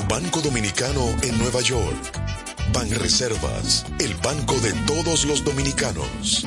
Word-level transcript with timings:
Banco 0.00 0.40
dominicano 0.40 1.14
en 1.22 1.36
Nueva 1.38 1.60
York. 1.60 2.18
Banreservas, 2.72 3.84
el 3.98 4.14
banco 4.16 4.54
de 4.60 4.72
todos 4.86 5.26
los 5.26 5.44
dominicanos. 5.44 6.46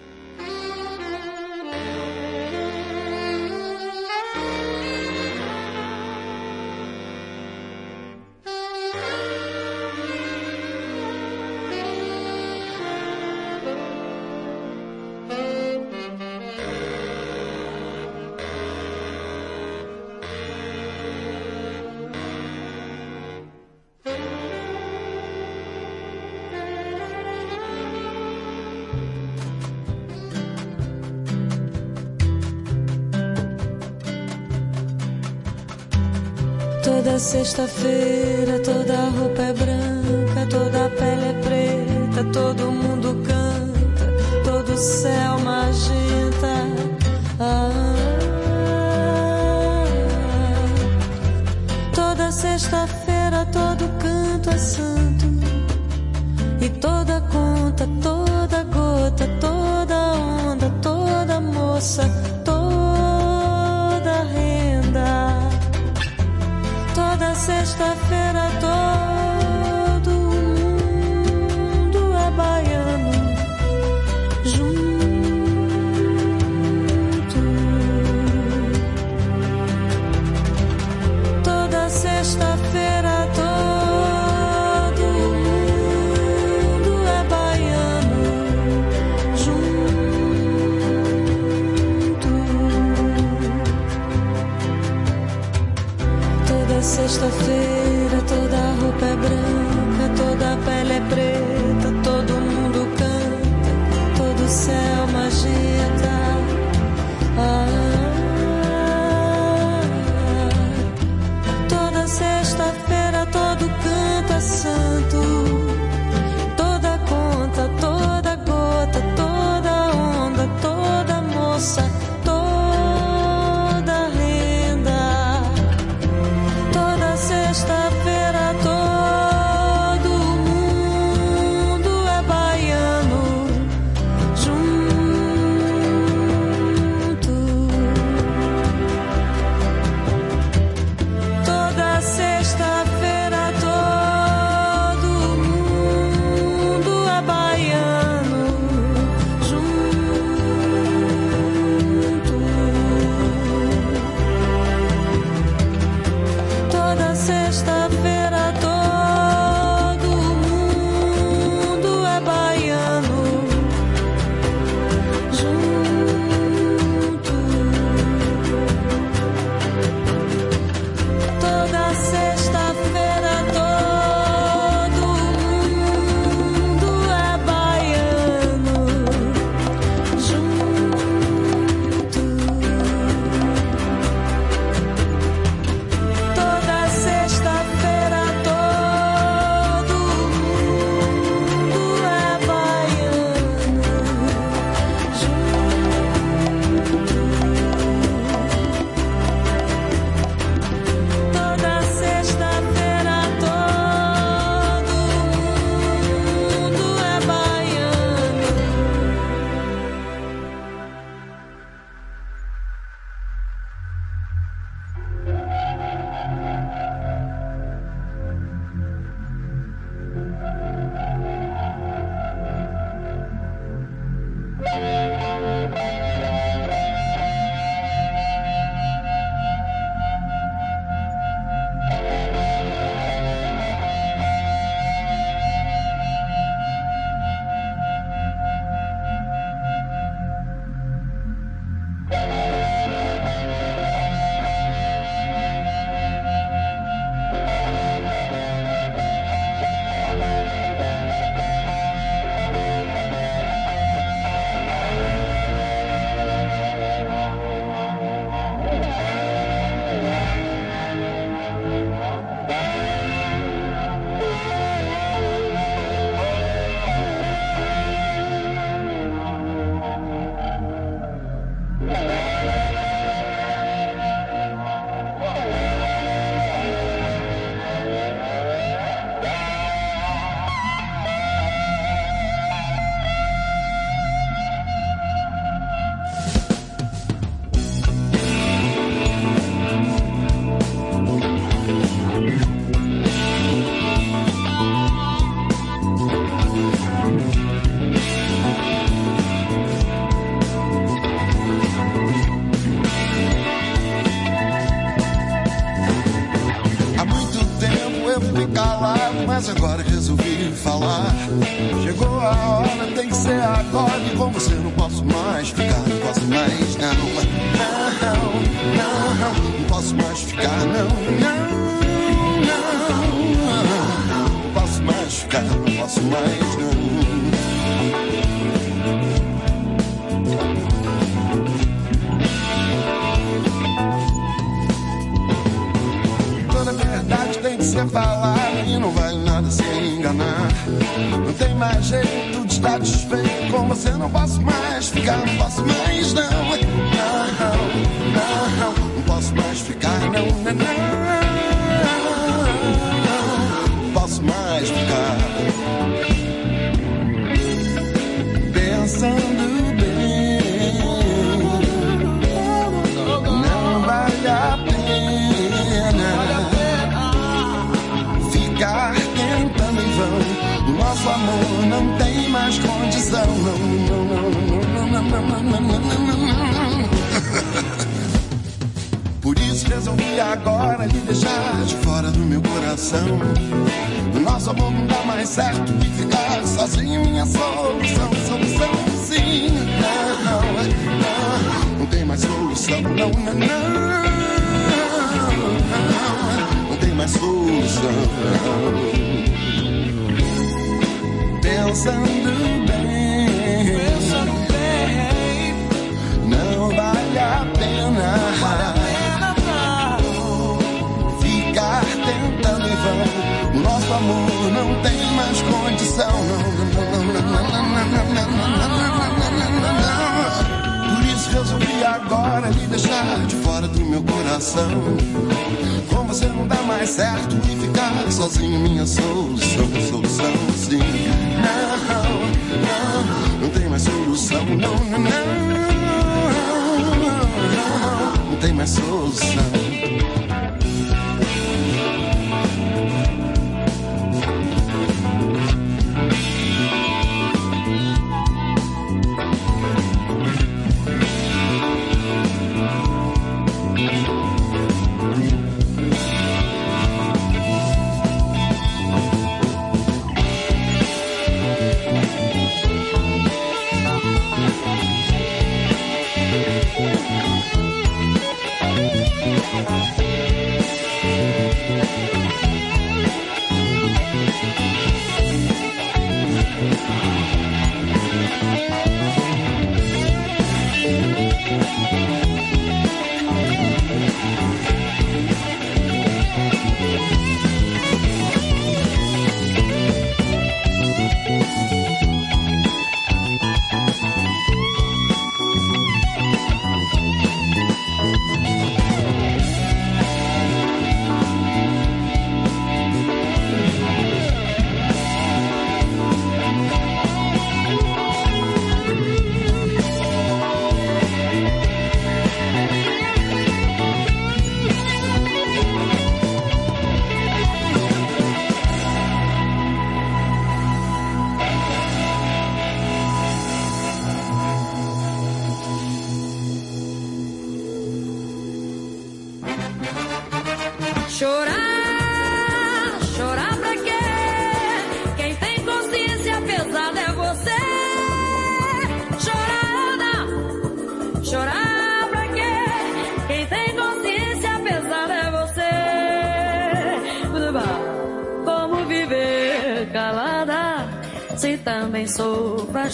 Toda 37.61 37.67
sexta-feira, 37.67 38.00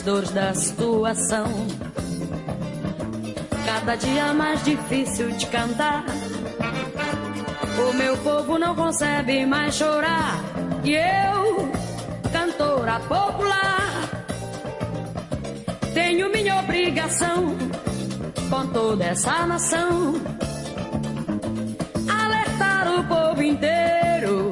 dores 0.08 0.32
da 0.32 0.54
situação. 0.54 1.48
Cada 3.66 3.96
dia 3.98 4.34
mais 4.34 4.64
difícil 4.64 5.32
de 5.32 5.46
cantar. 5.48 6.06
O 7.78 7.94
meu 7.94 8.16
povo 8.20 8.58
não 8.58 8.74
concebe 8.74 9.46
mais 9.46 9.76
chorar. 9.76 10.42
E 10.86 10.94
eu, 10.94 11.70
cantora 12.32 13.02
popular, 13.02 14.10
tenho 15.94 16.32
minha 16.32 16.58
obrigação 16.60 17.58
com 18.50 18.68
toda 18.68 19.04
essa 19.04 19.46
nação. 19.46 20.14
Alertar 22.08 22.98
o 22.98 23.04
povo 23.04 23.44
inteiro, 23.44 24.52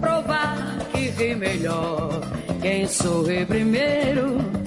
provar 0.00 0.56
que 0.92 1.08
ri 1.10 1.34
melhor 1.34 2.20
quem 2.62 2.86
sorri 2.86 3.44
primeiro. 3.44 4.63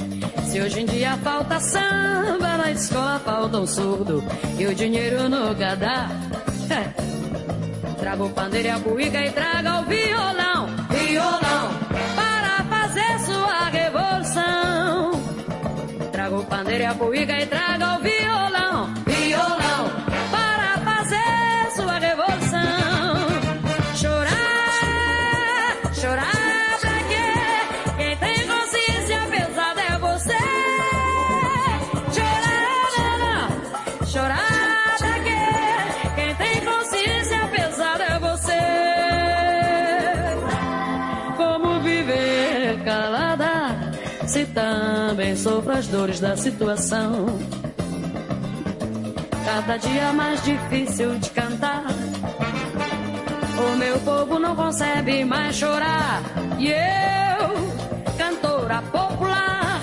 Hoje 0.59 0.81
em 0.81 0.85
dia 0.85 1.15
falta 1.17 1.59
samba, 1.59 2.57
na 2.57 2.71
escola 2.71 3.19
falta 3.19 3.59
um 3.59 3.67
surdo 3.67 4.23
e 4.57 4.65
o 4.65 4.73
dinheiro 4.73 5.29
nunca 5.29 5.75
dá. 5.75 6.09
É. 6.69 7.93
Traga 7.99 8.23
o 8.23 8.29
pandeiro 8.29 8.67
e 8.67 8.71
a 8.71 8.79
buíca 8.79 9.25
e 9.25 9.31
traga 9.31 9.79
o 9.79 9.83
violão, 9.85 10.67
violão, 10.89 11.69
para 12.15 12.63
fazer 12.65 13.19
sua 13.19 13.69
revolução. 13.69 15.11
Traga 16.11 16.35
o 16.35 16.45
pandeiro 16.45 16.83
e 16.83 16.85
a 16.85 16.93
buíca 16.93 17.39
e 17.39 17.45
traga 17.45 17.97
o 17.97 17.99
violão, 18.01 18.16
também 44.46 45.36
sofro 45.36 45.72
as 45.72 45.88
dores 45.88 46.20
da 46.20 46.36
situação. 46.36 47.25
Cada 49.46 49.77
dia 49.77 50.13
mais 50.13 50.44
difícil 50.44 51.17
de 51.17 51.29
cantar. 51.32 51.86
O 53.58 53.75
meu 53.75 53.98
povo 54.00 54.38
não 54.38 54.56
concebe 54.56 55.25
mais 55.25 55.56
chorar. 55.56 56.22
E 56.60 56.70
eu, 56.70 58.15
cantora 58.17 58.82
popular, 58.91 59.82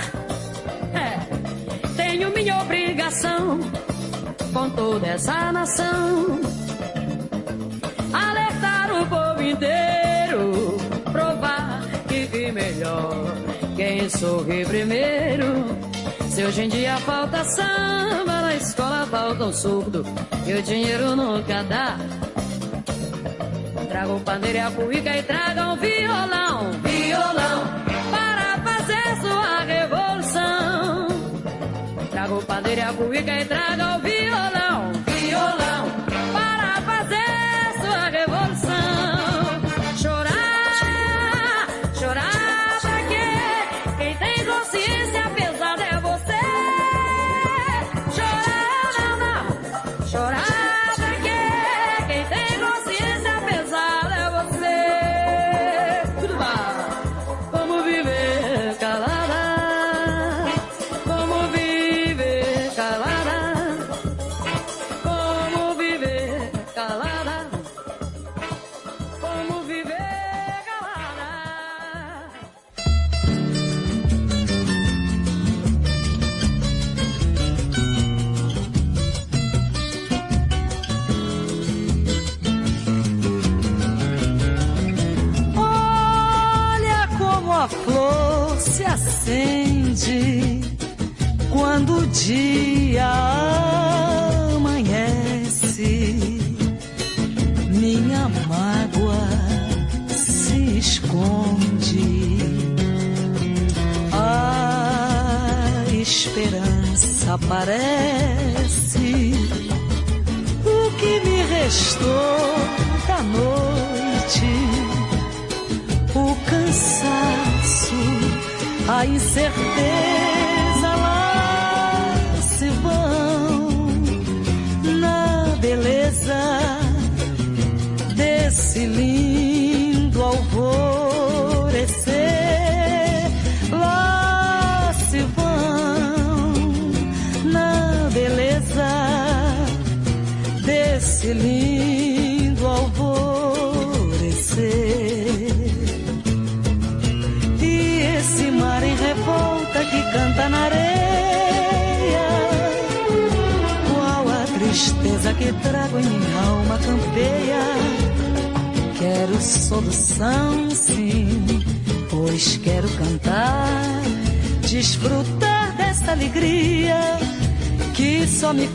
é, 0.95 1.97
tenho 1.97 2.31
minha 2.31 2.61
obrigação 2.61 3.59
com 4.53 4.71
toda 4.71 5.07
essa 5.07 5.51
nação. 5.51 6.41
Alertar 8.13 8.91
o 8.93 9.07
povo 9.07 9.43
inteiro, 9.43 10.77
provar 11.11 11.83
que 12.07 12.27
vi 12.27 12.53
melhor 12.53 13.34
quem 13.75 14.09
sorri 14.09 14.65
primeiro. 14.65 15.65
Se 16.29 16.45
hoje 16.45 16.63
em 16.63 16.69
dia 16.69 16.97
falta 16.99 17.45
samba, 17.45 18.43
na 18.43 18.57
escola 18.57 19.07
falta 19.07 19.45
um 19.45 19.53
surdo 19.53 20.05
e 20.47 20.53
o 20.53 20.63
dinheiro 20.63 21.15
nunca 21.15 21.63
dá. 21.65 21.97
Traga 23.89 24.13
um 24.13 24.21
pandeiro 24.21 24.59
e 24.59 24.61
a 24.61 24.71
cuíca 24.71 25.17
e 25.17 25.23
traga 25.23 25.73
um 25.73 25.77
violão, 25.77 26.73
violão, 26.83 27.63
para 28.11 28.59
fazer 28.65 29.21
sua 29.21 29.61
revolução. 29.61 31.09
Traga 32.11 32.35
o 32.35 32.43
pandeiro 32.43 32.81
e 32.81 32.85
a 32.85 32.93
cuíca 32.93 33.41
e 33.41 33.45
traga 33.45 33.99
violão, 33.99 34.01
violão, 34.01 35.04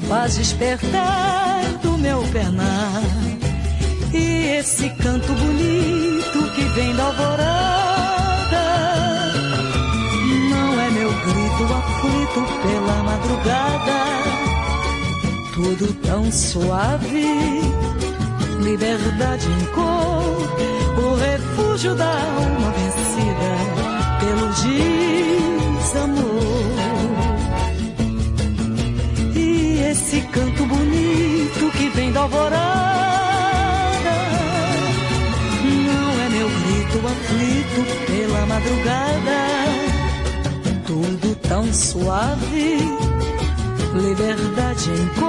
só 0.10 0.24
me 0.26 0.89
liberdade. 44.20 44.92
em 44.92 45.29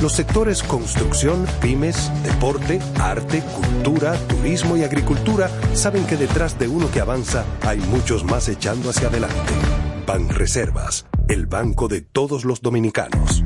Los 0.00 0.12
sectores 0.12 0.62
construcción, 0.62 1.44
pymes, 1.60 2.12
deporte, 2.22 2.78
arte, 3.00 3.42
cultura, 3.42 4.14
turismo 4.28 4.76
y 4.76 4.84
agricultura 4.84 5.50
saben 5.74 6.06
que 6.06 6.16
detrás 6.16 6.56
de 6.56 6.68
uno 6.68 6.88
que 6.88 7.00
avanza 7.00 7.44
hay 7.66 7.78
muchos 7.78 8.22
más 8.22 8.48
echando 8.48 8.90
hacia 8.90 9.08
adelante. 9.08 9.52
Ban 10.06 10.28
Reservas, 10.28 11.04
el 11.28 11.46
banco 11.46 11.88
de 11.88 12.00
todos 12.00 12.44
los 12.44 12.62
dominicanos. 12.62 13.42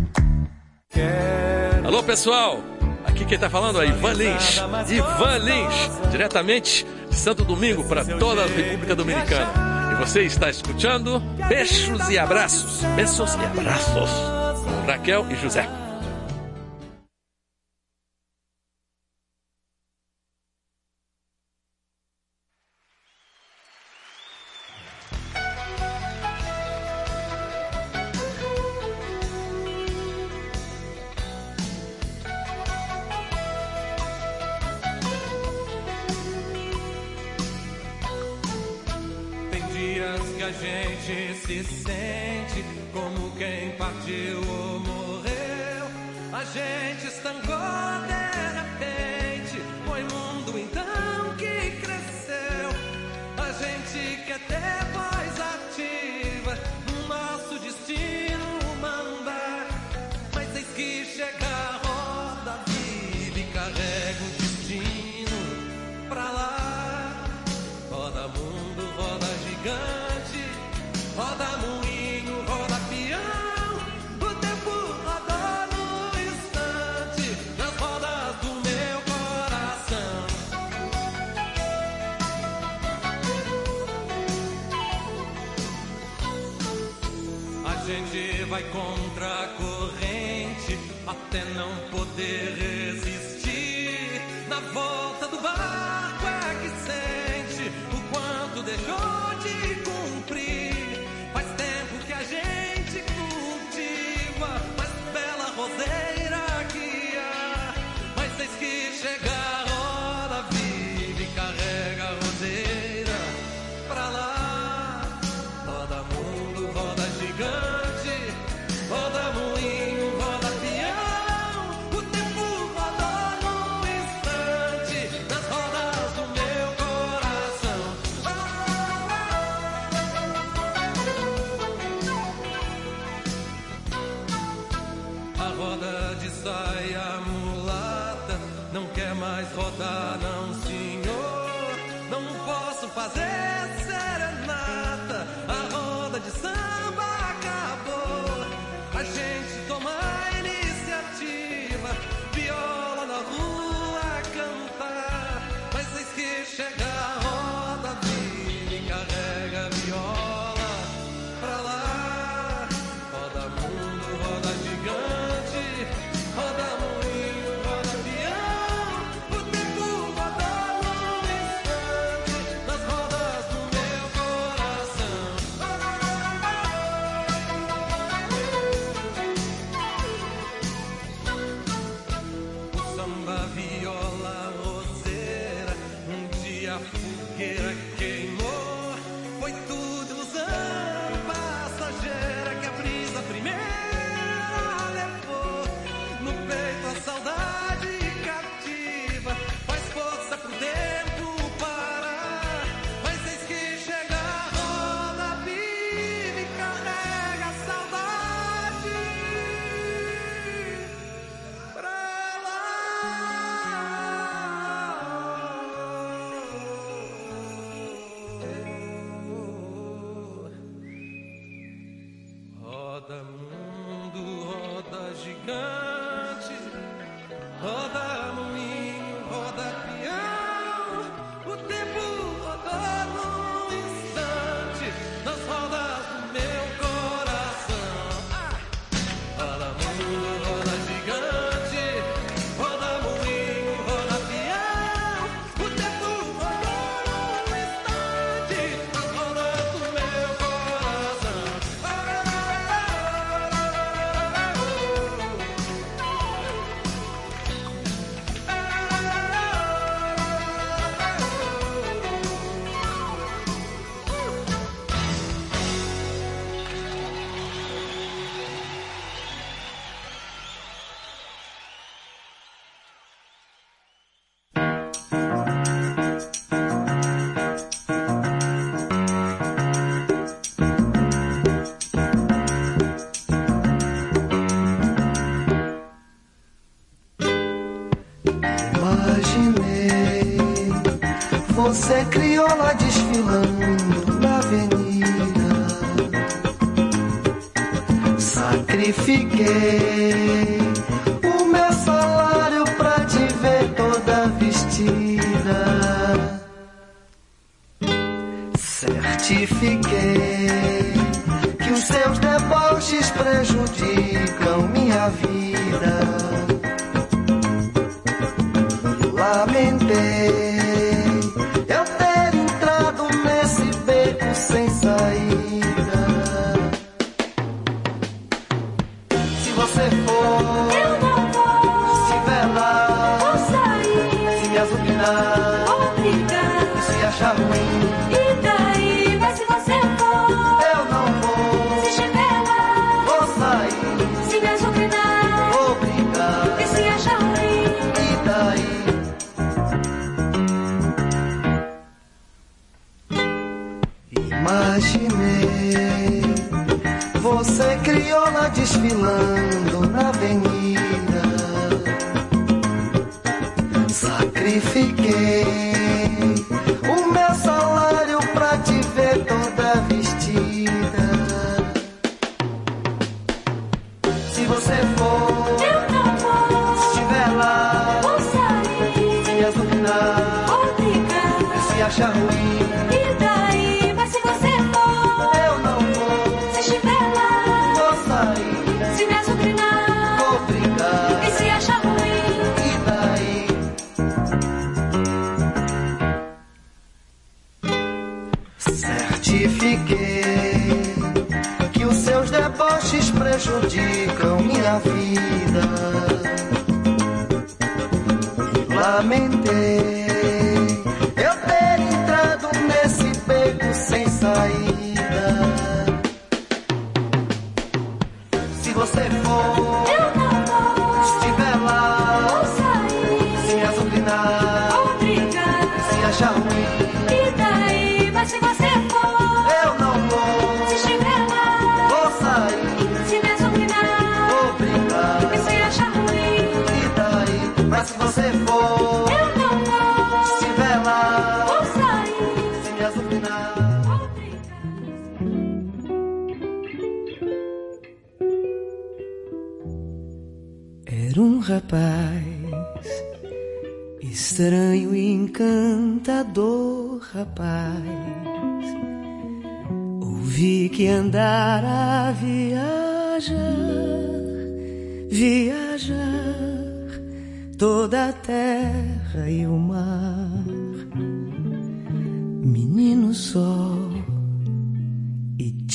Alô 1.83 2.03
pessoal, 2.03 2.62
aqui 3.07 3.25
quem 3.25 3.37
está 3.37 3.49
falando 3.49 3.81
é 3.81 3.87
Ivan 3.87 4.12
Lins. 4.12 4.61
Ivan 4.91 5.38
Lins, 5.38 6.11
diretamente 6.11 6.87
de 7.09 7.17
Santo 7.17 7.45
Domingo 7.45 7.83
para 7.85 8.05
toda 8.05 8.45
a 8.45 8.47
República 8.47 8.95
Dominicana. 8.95 9.97
Você 10.01 10.25
está 10.25 10.51
escutando 10.51 11.19
Beijos 11.49 12.11
e 12.11 12.19
Abraços. 12.19 12.83
Beijos 12.95 13.35
e 13.37 13.45
Abraços. 13.45 14.11
Raquel 14.87 15.27
e 15.31 15.37
José. 15.37 15.82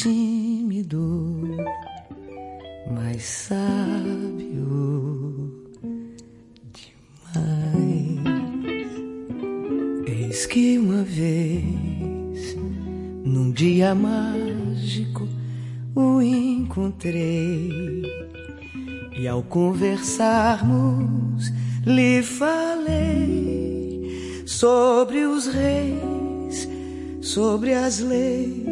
tímido, 0.07 1.43
mas 2.89 3.21
sábio 3.23 4.63
demais. 6.71 7.35
Eis 10.07 10.45
que 10.45 10.79
uma 10.79 11.03
vez, 11.03 12.55
num 13.25 13.51
dia 13.51 13.93
mágico, 13.93 15.27
o 15.93 16.21
encontrei 16.21 18.01
e 19.19 19.27
ao 19.27 19.43
conversarmos 19.43 21.51
lhe 21.85 22.23
falei 22.23 24.41
sobre 24.45 25.25
os 25.25 25.47
reis, 25.47 26.69
sobre 27.19 27.73
as 27.73 27.99
leis 27.99 28.66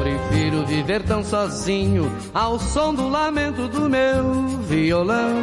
prefiro 0.00 0.64
viver 0.64 1.02
tão 1.02 1.22
sozinho 1.22 2.10
ao 2.32 2.58
som 2.58 2.94
do 2.94 3.08
lamento 3.08 3.68
do 3.68 3.88
meu 3.88 4.58
violão. 4.62 5.34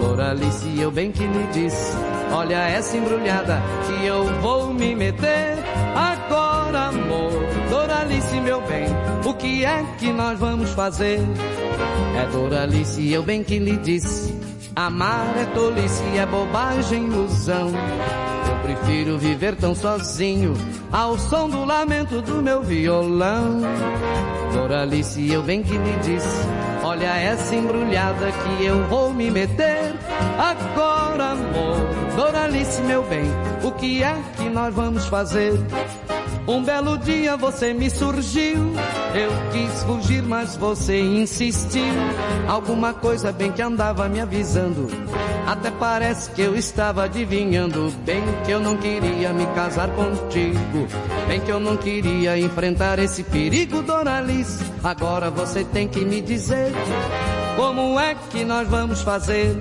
Doralice, 0.00 0.80
eu 0.80 0.90
bem 0.90 1.12
que 1.12 1.24
lhe 1.24 1.46
disse, 1.52 1.96
olha 2.32 2.56
essa 2.56 2.96
embrulhada 2.96 3.62
que 3.86 4.04
eu 4.04 4.24
vou 4.40 4.74
me 4.74 4.94
meter 4.96 5.58
agora, 5.94 6.88
amor. 6.88 7.30
Doralice, 7.70 8.40
meu 8.40 8.60
bem, 8.62 8.86
o 9.24 9.32
que 9.34 9.64
é 9.64 9.84
que 9.98 10.12
nós 10.12 10.38
vamos 10.38 10.70
fazer? 10.70 11.20
É 12.16 12.26
Doralice, 12.32 13.12
eu 13.12 13.22
bem 13.22 13.44
que 13.44 13.58
lhe 13.60 13.76
disse, 13.76 14.34
amar 14.74 15.36
é 15.38 15.44
tolice, 15.54 16.02
é 16.16 16.26
bobagem, 16.26 17.04
ilusão. 17.04 17.70
Eu 18.48 18.56
prefiro 18.62 19.18
viver 19.18 19.56
tão 19.56 19.74
sozinho, 19.74 20.54
ao 20.92 21.18
som 21.18 21.48
do 21.48 21.64
lamento 21.64 22.20
do 22.22 22.42
meu 22.42 22.62
violão. 22.62 23.60
Doralice, 24.52 25.30
eu 25.32 25.42
bem 25.42 25.62
que 25.62 25.76
me 25.76 25.96
disse, 25.98 26.46
olha 26.82 27.16
essa 27.16 27.54
embrulhada 27.54 28.30
que 28.30 28.64
eu 28.64 28.84
vou 28.88 29.12
me 29.12 29.30
meter. 29.30 29.94
Agora, 30.38 31.32
amor, 31.32 32.14
Doralice, 32.16 32.80
meu 32.82 33.02
bem, 33.04 33.24
o 33.62 33.72
que 33.72 34.02
é 34.02 34.16
que 34.36 34.48
nós 34.48 34.74
vamos 34.74 35.06
fazer? 35.06 35.52
Um 36.46 36.62
belo 36.62 36.98
dia 36.98 37.38
você 37.38 37.72
me 37.72 37.88
surgiu, 37.88 38.58
eu 39.14 39.30
quis 39.50 39.82
fugir, 39.84 40.22
mas 40.22 40.56
você 40.56 41.00
insistiu. 41.00 41.94
Alguma 42.46 42.92
coisa 42.92 43.32
bem 43.32 43.50
que 43.50 43.62
andava 43.62 44.06
me 44.10 44.20
avisando, 44.20 44.88
até 45.46 45.70
parece 45.70 46.30
que 46.32 46.42
eu 46.42 46.54
estava 46.54 47.04
adivinhando. 47.04 47.90
Bem 48.04 48.22
que 48.44 48.50
eu 48.50 48.60
não 48.60 48.76
queria 48.76 49.32
me 49.32 49.46
casar 49.54 49.88
contigo, 49.90 50.86
bem 51.26 51.40
que 51.40 51.50
eu 51.50 51.58
não 51.58 51.78
queria 51.78 52.38
enfrentar 52.38 52.98
esse 52.98 53.22
perigo, 53.22 53.80
Doralice. 53.80 54.62
Agora 54.82 55.30
você 55.30 55.64
tem 55.64 55.88
que 55.88 56.04
me 56.04 56.20
dizer 56.20 56.72
como 57.56 57.98
é 57.98 58.14
que 58.30 58.44
nós 58.44 58.68
vamos 58.68 59.00
fazer. 59.00 59.56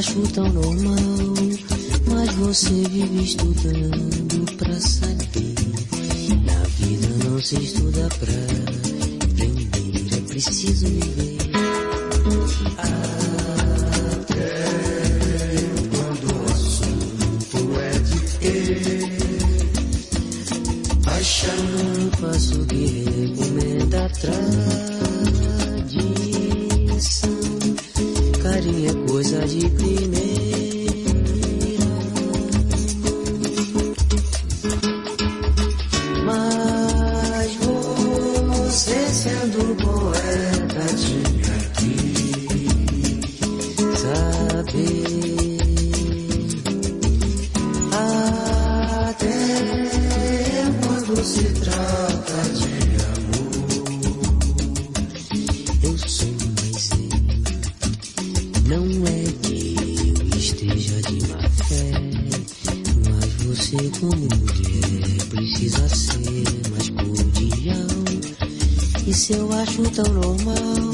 Acho 0.00 0.22
tão 0.32 0.50
normal, 0.50 1.34
mas 2.06 2.34
você 2.36 2.70
vive 2.88 3.22
estudando 3.22 4.56
pra 4.56 4.80
saber. 4.80 5.54
Na 6.42 6.62
vida 6.78 7.28
não 7.28 7.38
se 7.38 7.56
estuda 7.56 8.08
pra 8.18 8.59
Não 58.70 58.86
é 58.86 59.24
que 59.42 59.74
eu 60.32 60.38
esteja 60.38 61.02
de 61.02 61.26
má 61.26 61.42
fé, 61.66 61.90
mas 63.10 63.34
você 63.42 63.76
como 63.98 64.14
mulher 64.14 65.24
precisa 65.28 65.88
ser 65.88 66.44
mais 66.70 66.88
cordial. 66.90 67.88
Isso 69.08 69.32
eu 69.32 69.52
acho 69.54 69.82
tão 69.90 70.12
normal, 70.12 70.92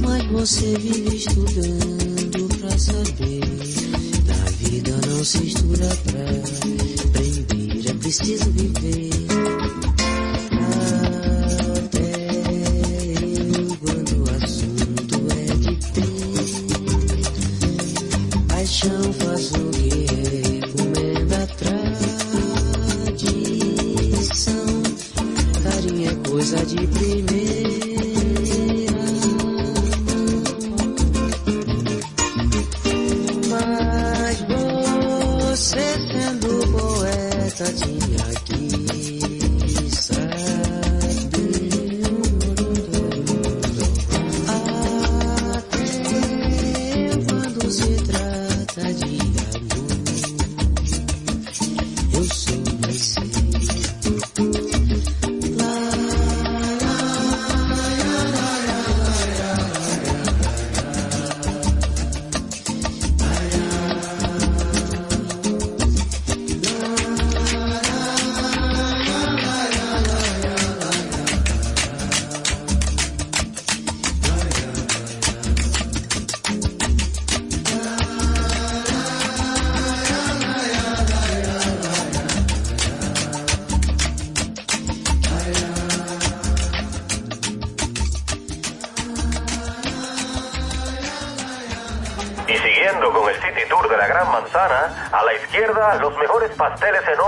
mas 0.00 0.30
você 0.30 0.76
vive 0.76 1.16
estudando 1.16 2.58
pra 2.58 2.78
saber. 2.78 3.40
Na 4.26 4.50
vida 4.58 5.00
não 5.06 5.24
se 5.24 5.46
estuda 5.46 5.88
pra 6.04 6.20
aprender, 7.08 7.88
é 7.88 7.94
preciso 7.94 8.50
viver. 8.50 9.57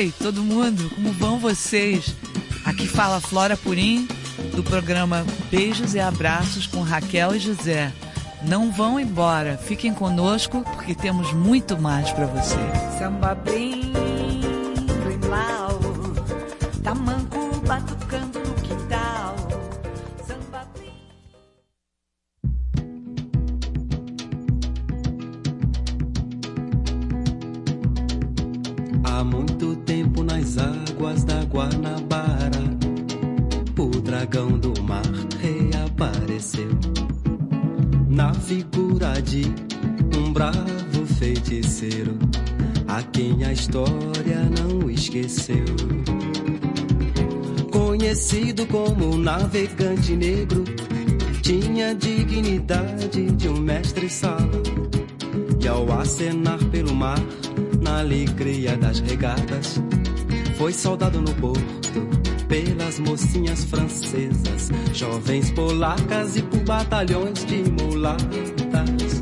Oi, 0.00 0.14
todo 0.18 0.42
mundo, 0.42 0.88
como 0.94 1.12
vão 1.12 1.38
vocês? 1.38 2.16
Aqui 2.64 2.88
fala 2.88 3.20
Flora 3.20 3.54
Purim, 3.54 4.08
do 4.56 4.62
programa 4.62 5.26
Beijos 5.50 5.94
e 5.94 6.00
Abraços 6.00 6.66
com 6.66 6.80
Raquel 6.80 7.34
e 7.34 7.38
José. 7.38 7.92
Não 8.42 8.72
vão 8.72 8.98
embora, 8.98 9.58
fiquem 9.58 9.92
conosco 9.92 10.62
porque 10.62 10.94
temos 10.94 11.34
muito 11.34 11.78
mais 11.78 12.10
para 12.12 12.24
você. 12.24 12.56
Samba 12.98 13.34
navegante 49.50 50.14
negro, 50.14 50.62
tinha 51.42 51.92
dignidade 51.92 53.32
de 53.32 53.48
um 53.48 53.58
mestre-sala. 53.58 54.48
E 55.60 55.66
ao 55.66 55.90
acenar 55.92 56.58
pelo 56.66 56.94
mar, 56.94 57.18
na 57.82 57.98
alegria 57.98 58.76
das 58.76 59.00
regatas, 59.00 59.80
foi 60.56 60.72
soldado 60.72 61.20
no 61.20 61.34
porto 61.34 61.60
pelas 62.46 63.00
mocinhas 63.00 63.64
francesas, 63.64 64.70
jovens 64.94 65.50
polacas 65.50 66.36
e 66.36 66.42
por 66.42 66.60
batalhões 66.60 67.44
de 67.44 67.64
mulatas. 67.72 69.20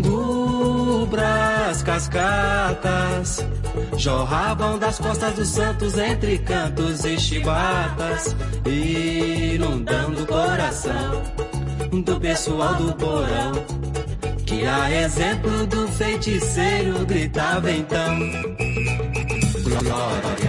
Gubras, 0.00 1.82
cascatas, 1.82 3.44
jorravam 3.98 4.78
das 4.78 4.98
costas 4.98 5.34
dos 5.34 5.48
santos 5.48 5.98
entre 5.98 6.38
cantos 6.38 7.04
e 7.04 7.18
chibatas, 7.18 8.34
inundando 8.64 10.22
o 10.22 10.26
coração 10.26 11.22
do 12.04 12.20
pessoal 12.20 12.74
do 12.76 12.92
porão. 12.94 13.52
Que 14.46 14.64
a 14.64 14.90
exemplo 14.90 15.66
do 15.66 15.86
feiticeiro 15.88 17.04
gritava 17.04 17.70
então 17.70 18.18
Glória 19.62 20.47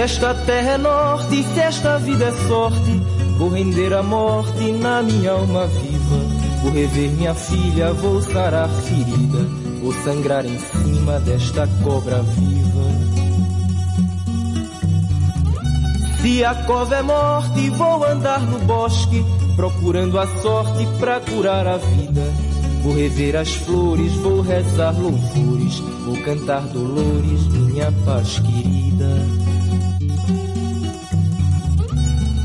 Se 0.00 0.04
esta 0.04 0.32
terra 0.32 0.70
é 0.70 0.78
norte, 0.78 1.42
se 1.42 1.60
esta 1.60 1.98
vida 1.98 2.24
é 2.24 2.48
sorte, 2.48 2.90
vou 3.36 3.50
render 3.50 3.92
a 3.92 4.02
morte 4.02 4.72
na 4.72 5.02
minha 5.02 5.32
alma 5.32 5.66
viva. 5.66 6.16
Vou 6.62 6.72
rever 6.72 7.10
minha 7.10 7.34
filha, 7.34 7.92
vou 7.92 8.22
sarar 8.22 8.70
ferida, 8.70 9.46
vou 9.82 9.92
sangrar 9.92 10.46
em 10.46 10.58
cima 10.58 11.20
desta 11.20 11.68
cobra 11.84 12.22
viva. 12.22 12.80
Se 16.22 16.44
a 16.46 16.54
cova 16.64 16.96
é 16.96 17.02
morte, 17.02 17.68
vou 17.68 18.02
andar 18.02 18.40
no 18.40 18.58
bosque, 18.60 19.22
procurando 19.54 20.18
a 20.18 20.26
sorte 20.40 20.88
pra 20.98 21.20
curar 21.20 21.66
a 21.66 21.76
vida. 21.76 22.22
Vou 22.82 22.94
rever 22.94 23.36
as 23.36 23.52
flores, 23.52 24.14
vou 24.14 24.40
rezar 24.40 24.98
louvores, 24.98 25.78
vou 26.06 26.16
cantar 26.22 26.62
dolores, 26.68 27.46
minha 27.48 27.92
paz 28.06 28.38
querida. 28.38 28.79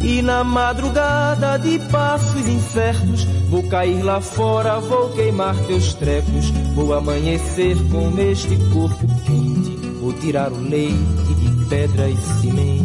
E 0.05 0.21
na 0.21 0.43
madrugada 0.43 1.57
de 1.57 1.79
passos 1.89 2.47
incertos, 2.47 3.23
vou 3.49 3.63
cair 3.63 4.03
lá 4.03 4.21
fora, 4.21 4.79
vou 4.79 5.09
queimar 5.09 5.55
teus 5.65 5.95
trecos, 5.95 6.51
vou 6.75 6.93
amanhecer 6.93 7.75
com 7.89 8.15
este 8.19 8.55
corpo 8.71 9.07
quente, 9.25 9.75
vou 9.99 10.13
tirar 10.13 10.51
o 10.51 10.61
leite 10.61 11.33
de 11.33 11.65
pedra 11.65 12.07
e 12.07 12.17
cimento. 12.17 12.84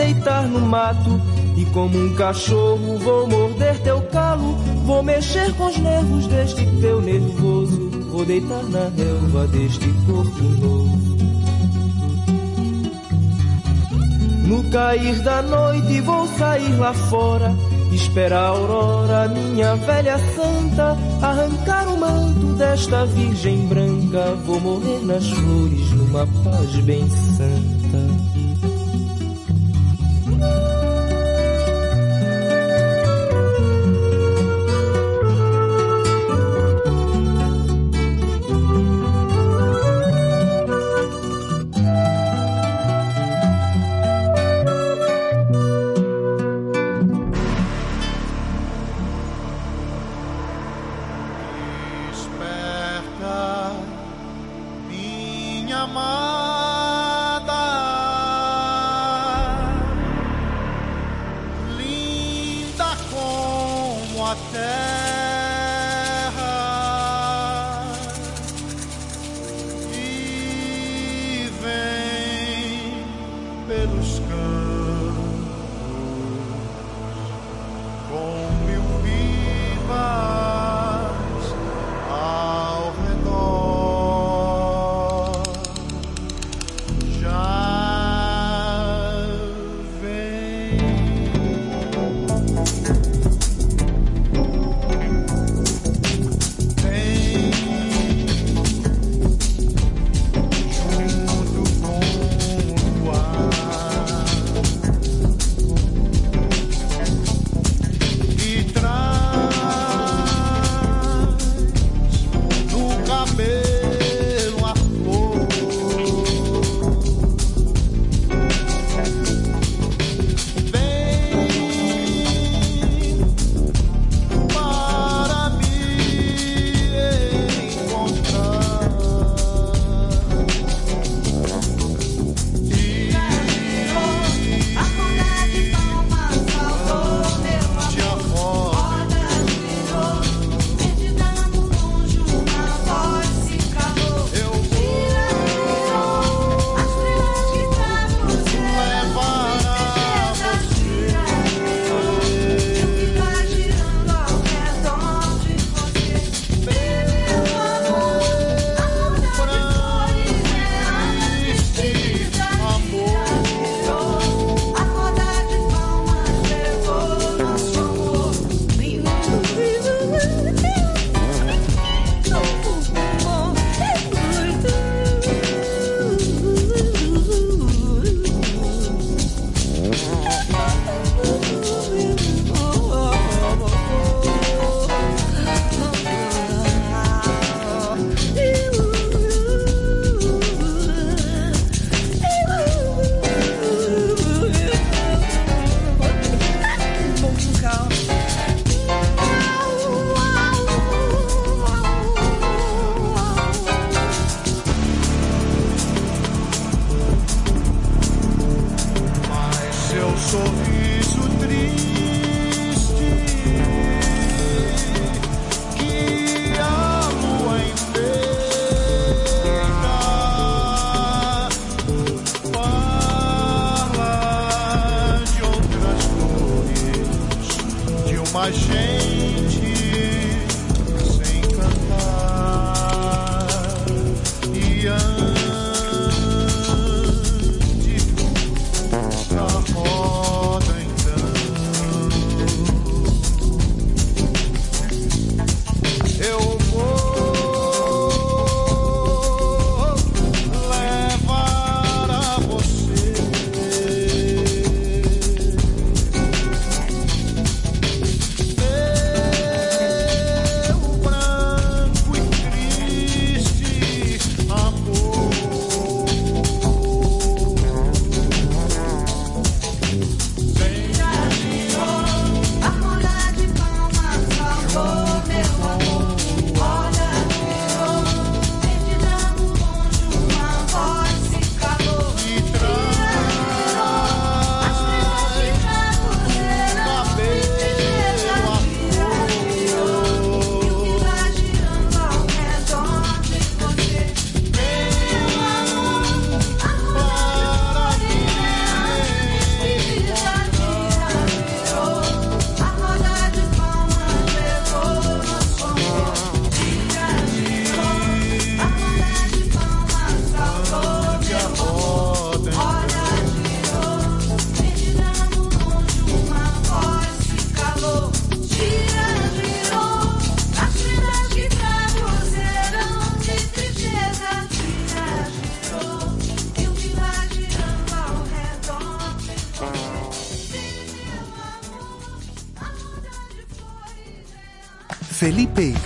Deitar 0.00 0.46
no 0.48 0.60
mato. 0.60 1.20
E 1.56 1.64
como 1.66 1.98
um 1.98 2.14
cachorro 2.14 2.98
vou 2.98 3.26
morder 3.28 3.78
teu 3.80 4.00
calo. 4.12 4.54
Vou 4.84 5.02
mexer 5.02 5.52
com 5.54 5.66
os 5.66 5.76
nervos 5.78 6.26
deste 6.26 6.66
teu 6.80 7.00
nervoso. 7.02 7.90
Vou 8.10 8.24
deitar 8.24 8.62
na 8.64 8.88
relva 8.96 9.46
deste 9.48 9.86
corpo 10.06 10.42
novo. 10.42 11.00
No 14.46 14.64
cair 14.70 15.22
da 15.22 15.42
noite 15.42 16.00
vou 16.00 16.26
sair 16.38 16.76
lá 16.78 16.92
fora. 16.92 17.54
Esperar 17.92 18.44
a 18.44 18.48
aurora, 18.48 19.28
minha 19.28 19.74
velha 19.76 20.18
santa. 20.18 20.96
Arrancar 21.20 21.88
o 21.88 21.98
manto 21.98 22.46
desta 22.54 23.04
virgem 23.04 23.66
branca. 23.66 24.34
Vou 24.46 24.60
morrer 24.60 25.00
nas 25.04 25.28
flores 25.28 25.90
numa 25.92 26.26
paz 26.42 26.76
bem 26.80 27.08
santa 27.08 27.79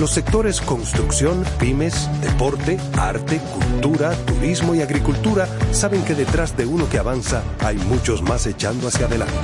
Los 0.00 0.10
sectores 0.10 0.60
construcción, 0.60 1.44
pymes, 1.60 2.08
deporte, 2.20 2.78
arte, 2.98 3.38
cultura, 3.38 4.12
turismo 4.26 4.74
y 4.74 4.82
agricultura 4.82 5.48
saben 5.70 6.04
que 6.04 6.16
detrás 6.16 6.56
de 6.56 6.66
uno 6.66 6.88
que 6.88 6.98
avanza 6.98 7.44
hay 7.60 7.76
muchos 7.76 8.20
más 8.20 8.46
echando 8.46 8.88
hacia 8.88 9.06
adelante. 9.06 9.34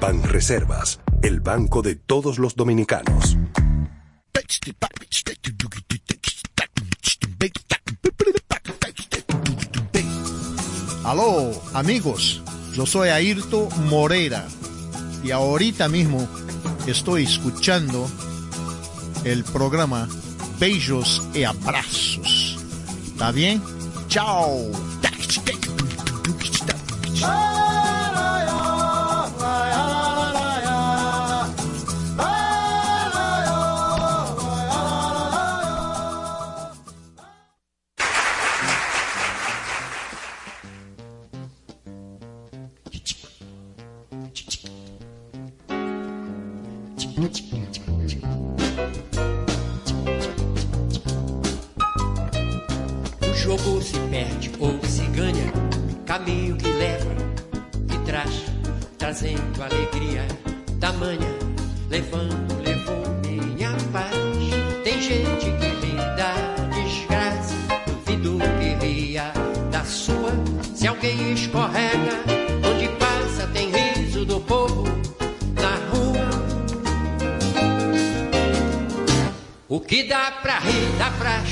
Banreservas, 0.00 1.00
el 1.22 1.40
banco 1.40 1.82
de 1.82 1.96
todos 1.96 2.38
los 2.38 2.54
dominicanos. 2.54 3.36
Aló, 11.04 11.50
amigos, 11.74 12.40
yo 12.74 12.86
soy 12.86 13.08
Ayrto 13.08 13.68
Moreira 13.88 14.46
y 15.24 15.32
ahorita 15.32 15.88
mismo 15.88 16.28
estoy 16.86 17.24
escuchando 17.24 18.08
el 19.24 19.44
programa 19.44 20.08
Beijos 20.58 21.22
y 21.34 21.44
Abrazos. 21.44 22.58
¿Está 23.12 23.32
bien? 23.32 23.62
Chao. 24.08 24.70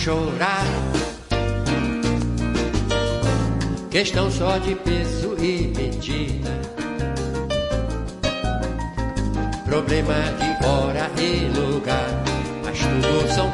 Chorar. 0.09 0.65
Questão 3.91 4.31
só 4.31 4.57
de 4.57 4.75
peso 4.77 5.37
e 5.39 5.71
medida. 5.77 6.51
Problema 9.67 10.15
de 10.39 10.67
hora 10.67 11.11
e 11.19 11.51
lugar. 11.59 12.09
Mas 12.65 12.79
tudo 12.79 13.35
são 13.35 13.51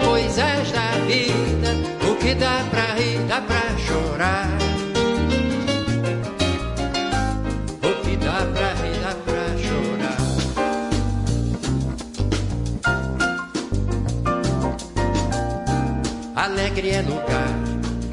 é 16.95 17.03
lugar 17.03 17.49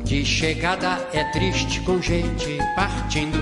de 0.03 0.25
chegada, 0.25 1.07
é 1.13 1.23
triste 1.25 1.81
com 1.81 2.01
gente 2.01 2.57
partindo. 2.75 3.37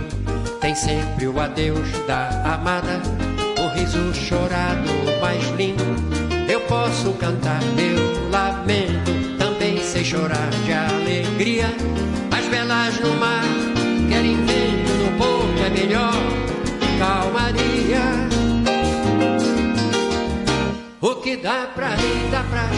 Tem 0.60 0.76
sempre 0.76 1.28
o 1.28 1.40
adeus 1.40 1.88
da 2.06 2.28
amada, 2.56 3.02
o 3.58 3.68
riso 3.74 4.14
chorado 4.14 4.90
mais 5.22 5.48
lindo. 5.52 5.84
Eu 6.50 6.60
posso 6.62 7.14
cantar 7.14 7.62
meu 7.76 8.30
lamento, 8.30 9.38
também 9.38 9.82
sei 9.82 10.04
chorar 10.04 10.50
de 10.66 10.74
alegria. 10.74 11.74
As 12.38 12.46
velas 12.48 13.00
no 13.00 13.14
mar 13.16 13.46
querem 14.10 14.36
vento, 14.46 14.92
no 14.92 15.18
porto 15.18 15.64
é 15.66 15.70
melhor 15.70 16.14
calmaria. 17.00 18.02
O 21.00 21.16
que 21.16 21.38
dá 21.38 21.70
pra 21.74 21.96
rir, 21.96 22.30
dá 22.30 22.44
pra 22.44 22.69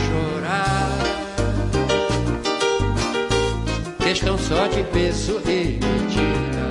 Questão 4.12 4.38
só 4.38 4.68
de 4.68 4.84
peso 4.91 5.41
e 5.45 5.80
medida. 5.80 6.68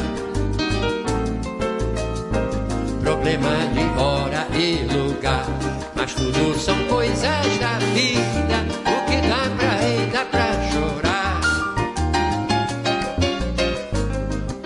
Problema 3.01 3.49
de 3.73 3.81
hora 3.99 4.47
e 4.55 4.85
lugar. 4.93 5.47
Mas 5.95 6.13
tudo 6.13 6.55
são 6.59 6.77
coisas 6.85 7.59
da 7.59 7.79
vida. 7.95 8.67
O 8.85 9.07
que 9.07 9.27
dá 9.27 9.49
pra 9.57 9.71
rir, 9.81 10.11
dá 10.13 10.25
pra 10.27 10.53
chorar. 10.71 11.41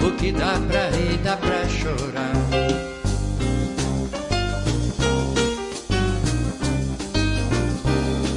O 0.04 0.10
que 0.16 0.32
dá 0.32 0.60
pra 0.66 0.88
rir, 0.88 1.18
dá 1.18 1.36
pra 1.36 1.68
chorar. 1.68 2.32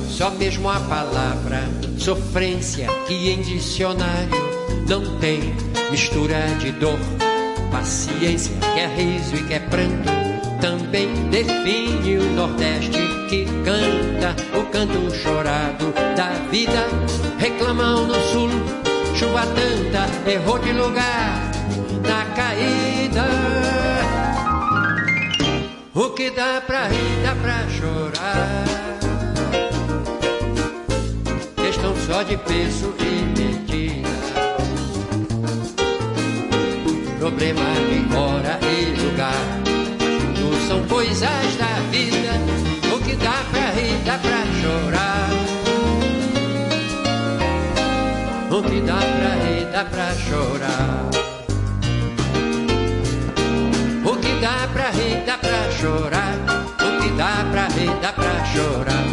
Só 0.07 0.29
mesmo 0.29 0.69
a 0.69 0.79
palavra 0.81 1.66
sofrência 2.07 2.87
que 3.05 3.29
em 3.29 3.41
dicionário 3.41 4.29
não 4.87 5.19
tem 5.19 5.53
mistura 5.91 6.39
de 6.57 6.71
dor. 6.71 6.97
Paciência 7.69 8.55
que 8.61 8.79
é 8.79 8.87
riso 8.87 9.35
e 9.35 9.43
que 9.43 9.53
é 9.55 9.59
pranto 9.59 10.09
também 10.61 11.09
define 11.29 12.17
o 12.17 12.31
Nordeste 12.31 12.97
que 13.29 13.43
canta 13.65 14.33
o 14.57 14.63
canto 14.71 15.13
chorado 15.17 15.93
da 16.15 16.29
vida. 16.49 16.87
Reclamam 17.39 18.07
no 18.07 18.13
Sul, 18.31 18.51
chuva 19.13 19.41
tanta, 19.47 20.31
errou 20.31 20.59
de 20.59 20.71
lugar 20.71 21.51
na 22.07 22.23
caída. 22.33 23.25
O 25.93 26.11
que 26.11 26.31
dá 26.31 26.61
pra 26.65 26.87
rir, 26.87 27.21
dá 27.21 27.35
pra 27.35 27.67
chorar. 27.67 28.66
Só 32.17 32.23
de 32.23 32.35
peso 32.35 32.95
e 32.99 33.39
medida. 33.39 34.09
Problema 37.19 37.61
de 37.89 38.15
hora 38.15 38.59
e 38.63 38.99
lugar. 39.01 39.45
Tudo 40.35 40.67
são 40.67 40.81
coisas 40.87 41.55
da 41.57 41.73
vida. 41.91 42.33
O 42.91 42.99
que 43.03 43.15
dá 43.17 43.43
pra 43.51 43.69
rir, 43.69 43.97
dá 44.03 44.17
pra 44.17 44.43
chorar. 44.59 45.29
O 48.49 48.63
que 48.63 48.81
dá 48.81 48.97
pra 48.97 49.31
rir, 49.45 49.65
dá 49.71 49.85
pra 49.85 50.15
chorar. 50.15 51.09
O 54.03 54.15
que 54.17 54.41
dá 54.41 54.67
pra 54.73 54.89
rir, 54.89 55.23
dá 55.23 55.37
pra 55.37 55.71
chorar. 55.71 56.35
O 56.81 56.99
que 56.99 57.09
dá 57.11 57.45
pra 57.51 57.67
rir, 57.67 57.95
dá 58.01 58.11
pra 58.11 58.45
chorar. 58.45 59.06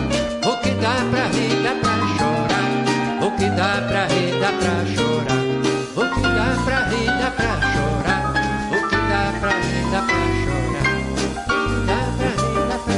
Que 3.36 3.50
dá 3.50 3.82
pra 3.88 4.06
rir, 4.06 4.38
dá 4.40 4.52
pra 4.52 4.84
chorar. 4.94 5.42
O 5.96 6.02
que 6.14 6.22
dá 6.22 6.56
pra 6.64 6.78
rir, 6.88 7.06
dá 7.06 7.30
pra 7.30 7.52
chorar. 7.72 8.22
O 8.70 8.78
que 8.88 8.96
dá 8.96 9.22
pra 9.40 9.50
rir, 9.50 9.84
dá 9.90 10.00
pra 10.02 10.20
chorar. 10.40 10.88
Dá 11.86 11.98
pra 12.16 12.30
rir, 12.42 12.62
dá 12.68 12.76
pra 12.78 12.96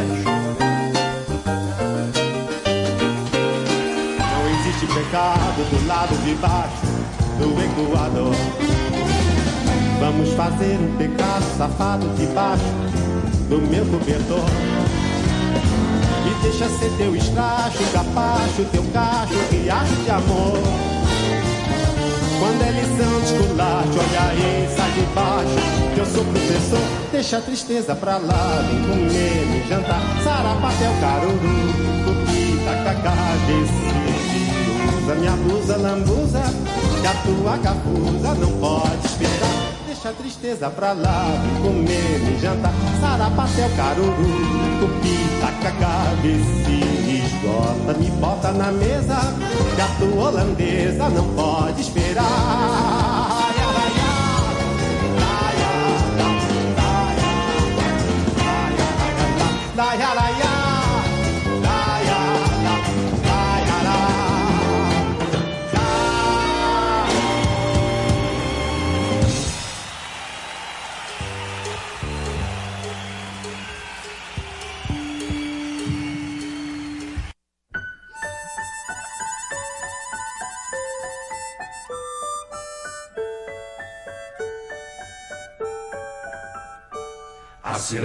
Não 4.32 4.42
existe 4.60 4.86
pecado 4.86 5.60
do 5.70 5.78
lado 5.86 6.14
de 6.24 6.34
baixo 6.34 6.86
do 7.38 7.48
Equador. 7.62 8.34
Vamos 9.98 10.28
fazer 10.34 10.78
um 10.78 10.96
pecado 10.96 11.44
safado 11.56 12.08
debaixo 12.16 12.64
do 13.48 13.60
meu 13.62 13.86
cobertor. 13.86 14.95
Deixa 16.46 16.68
ser 16.68 16.90
teu 16.96 17.14
escracho, 17.16 17.82
capacho, 17.92 18.64
teu 18.70 18.84
cacho, 18.92 19.34
riacho 19.50 19.96
de 19.96 20.10
amor. 20.10 20.62
Quando 22.38 22.62
é 22.62 22.70
lição 22.70 23.20
de 23.20 23.50
olha 23.60 24.30
aí, 24.30 24.68
sai 24.76 24.90
de 24.92 25.00
baixo, 25.12 25.92
que 25.92 25.98
eu 25.98 26.06
sou 26.06 26.24
professor. 26.24 26.78
Deixa 27.10 27.38
a 27.38 27.40
tristeza 27.40 27.96
pra 27.96 28.18
lá, 28.18 28.64
vem 28.68 28.80
comer, 28.84 29.46
me 29.46 29.68
jantar, 29.68 30.00
sarapatel, 30.22 30.92
caruru, 31.00 31.36
tupi, 32.04 32.64
tacacá, 32.64 33.16
decide, 33.48 35.02
usa 35.02 35.14
minha 35.16 35.32
blusa, 35.32 35.76
lambuza, 35.76 36.42
que 37.00 37.06
a 37.08 37.14
tua 37.24 37.58
cafusa 37.58 38.34
não 38.34 38.52
pode 38.60 39.04
esperar. 39.04 39.55
Deixa 39.96 40.10
a 40.10 40.12
tristeza 40.12 40.68
pra 40.68 40.92
lá, 40.92 41.24
vem 41.42 41.62
comer, 41.62 42.18
me 42.20 42.38
jantar, 42.38 42.70
sarapatel, 43.00 43.70
caruru, 43.76 44.14
tupi, 44.78 45.16
tacacá, 45.40 46.12
decide, 46.20 47.24
esgota, 47.24 47.98
me 47.98 48.10
bota 48.10 48.52
na 48.52 48.70
mesa, 48.72 49.18
tua 49.98 50.28
holandesa 50.28 51.08
não 51.08 51.34
pode 51.34 51.80
esperar. 51.80 52.24
Ai, 53.38 53.54
ai, 59.78 59.96
ai, 60.18 60.42
ai, 60.42 60.55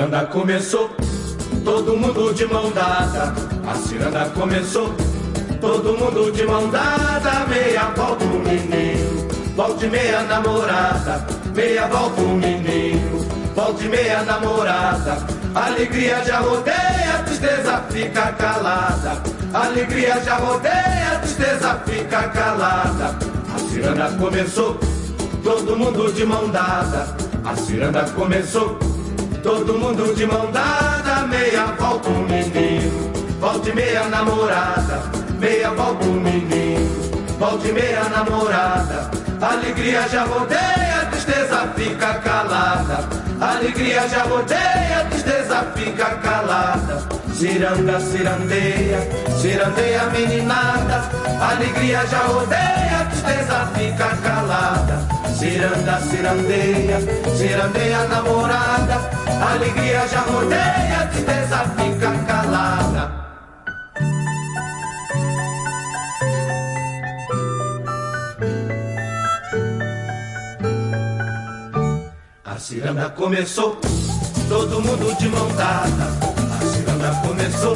ciranda 0.02 0.26
começou, 0.26 0.90
todo 1.64 1.96
mundo 1.96 2.34
de 2.34 2.48
mão 2.48 2.72
dada. 2.72 3.36
A 3.68 3.76
ciranda 3.76 4.26
começou, 4.34 4.92
todo 5.60 5.96
mundo 5.96 6.32
de 6.32 6.44
mão 6.44 6.68
dada. 6.72 7.46
Meia 7.48 7.84
volta 7.96 8.26
o 8.26 8.40
menino, 8.40 9.28
volte 9.56 9.86
meia 9.86 10.24
namorada. 10.24 11.28
Meia 11.56 11.86
volta 11.86 12.20
o 12.20 12.30
menino, 12.30 13.20
volte 13.54 13.88
meia 13.90 14.24
namorada. 14.24 15.18
Alegria 15.54 16.24
já 16.26 16.40
rodeia, 16.40 17.24
tristeza 17.24 17.84
fica 17.92 18.32
calada. 18.32 19.22
Alegria 19.54 20.20
já 20.22 20.38
rodeia, 20.38 21.20
tristeza 21.22 21.80
fica 21.86 22.24
calada. 22.30 23.20
A 23.54 23.60
ciranda 23.70 24.12
começou, 24.18 24.80
todo 25.44 25.78
mundo 25.78 26.12
de 26.12 26.26
mão 26.26 26.50
dada. 26.50 27.16
A 27.46 27.56
ciranda 27.56 28.04
começou. 28.16 28.91
Todo 29.44 29.76
mundo 29.76 30.14
de 30.16 30.24
mão 30.28 30.52
dada, 30.52 31.26
meia 31.26 31.66
volta 31.80 32.10
o 32.10 32.20
menino, 32.30 33.12
volte 33.40 33.74
meia 33.74 34.04
namorada, 34.06 35.02
meia 35.40 35.72
volta 35.72 36.06
o 36.06 36.14
menino, 36.14 37.38
volte 37.40 37.72
meia 37.72 38.04
namorada. 38.10 39.10
Alegria 39.42 40.08
já 40.10 40.26
rodeia, 40.26 41.08
tristeza 41.10 41.74
fica 41.76 42.14
calada. 42.20 43.10
Alegria 43.42 44.08
já 44.08 44.22
rodeia, 44.26 45.08
tristeza 45.10 45.66
fica 45.76 46.06
calada. 46.18 47.02
Ciranda, 47.34 48.00
cirandeia, 48.00 49.00
cirandeia 49.42 50.04
meninada. 50.12 51.10
Alegria 51.42 52.06
já 52.06 52.20
rodeia, 52.20 53.08
tristeza 53.10 53.68
fica 53.74 54.16
calada. 54.18 55.02
Ciranda, 55.36 56.00
cirandeia, 56.02 57.00
cirandeia 57.36 58.04
namorada. 58.04 59.21
Alegria 59.42 60.08
já 60.08 60.22
rodeia, 60.22 61.10
tristeza 61.12 61.58
fica 61.76 62.12
calada. 62.28 63.12
A 72.46 72.60
ciranda 72.60 73.10
começou, 73.10 73.82
todo 74.48 74.80
mundo 74.80 75.18
de 75.18 75.28
mão 75.30 75.48
dada. 75.56 76.06
A 76.54 76.66
ciranda 76.66 77.10
começou, 77.28 77.76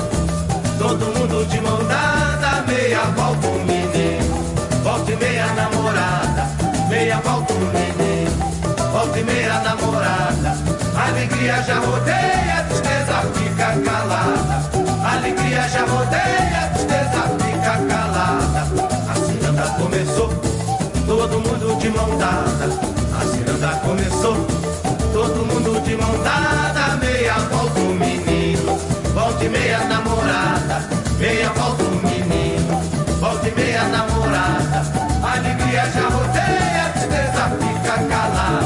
todo 0.78 1.05
mundo 1.18 1.45
de 1.49 1.59
mão 1.61 1.84
dada. 1.88 2.61
Meia 2.68 3.05
volta 3.05 3.47
o 3.47 3.66
menino, 3.66 4.36
volta 4.84 5.11
e 5.11 5.16
meia 5.16 5.47
namorada. 5.53 6.47
Meia 6.89 7.18
volta 7.22 7.53
o 7.53 7.57
menino, 7.57 8.91
volta 8.93 9.20
e 9.20 9.24
meia 9.24 9.59
namorada. 9.61 10.74
Alegria 11.08 11.62
já 11.62 11.80
rodeia, 11.80 12.66
tristeza 12.68 13.22
fica 13.36 13.80
calada. 13.86 14.62
Alegria 15.08 15.70
já 15.70 15.86
rodeia, 15.86 16.72
tristeza 16.74 17.22
fica 17.39 17.78
calada. 17.88 18.68
A 19.08 19.16
ciranda 19.16 19.64
começou, 19.78 20.30
todo 21.06 21.39
mundo 21.39 21.80
de 21.80 21.89
mão 21.89 22.18
dada. 22.18 22.66
A 23.20 23.26
ciranda 23.28 23.68
começou, 23.86 24.36
todo 25.14 25.45
mundo 25.45 25.80
de 25.84 25.95
mão 25.95 26.24
dada. 26.24 26.97
Meia 26.97 27.36
volta 27.51 27.80
o 27.80 27.93
menino, 27.93 28.80
volta 29.14 29.45
e 29.45 29.49
meia 29.49 29.80
namorada. 29.86 30.89
Meia 31.20 31.49
volta 31.49 31.84
o 31.84 31.95
menino, 32.08 32.82
volta 33.20 33.47
e 33.47 33.51
meia 33.53 33.84
namorada. 33.84 34.82
Alegria 35.24 35.86
já 35.91 36.10
rodeia, 36.10 36.89
tristeza 36.93 37.51
fica 37.60 38.03
calada 38.10 38.64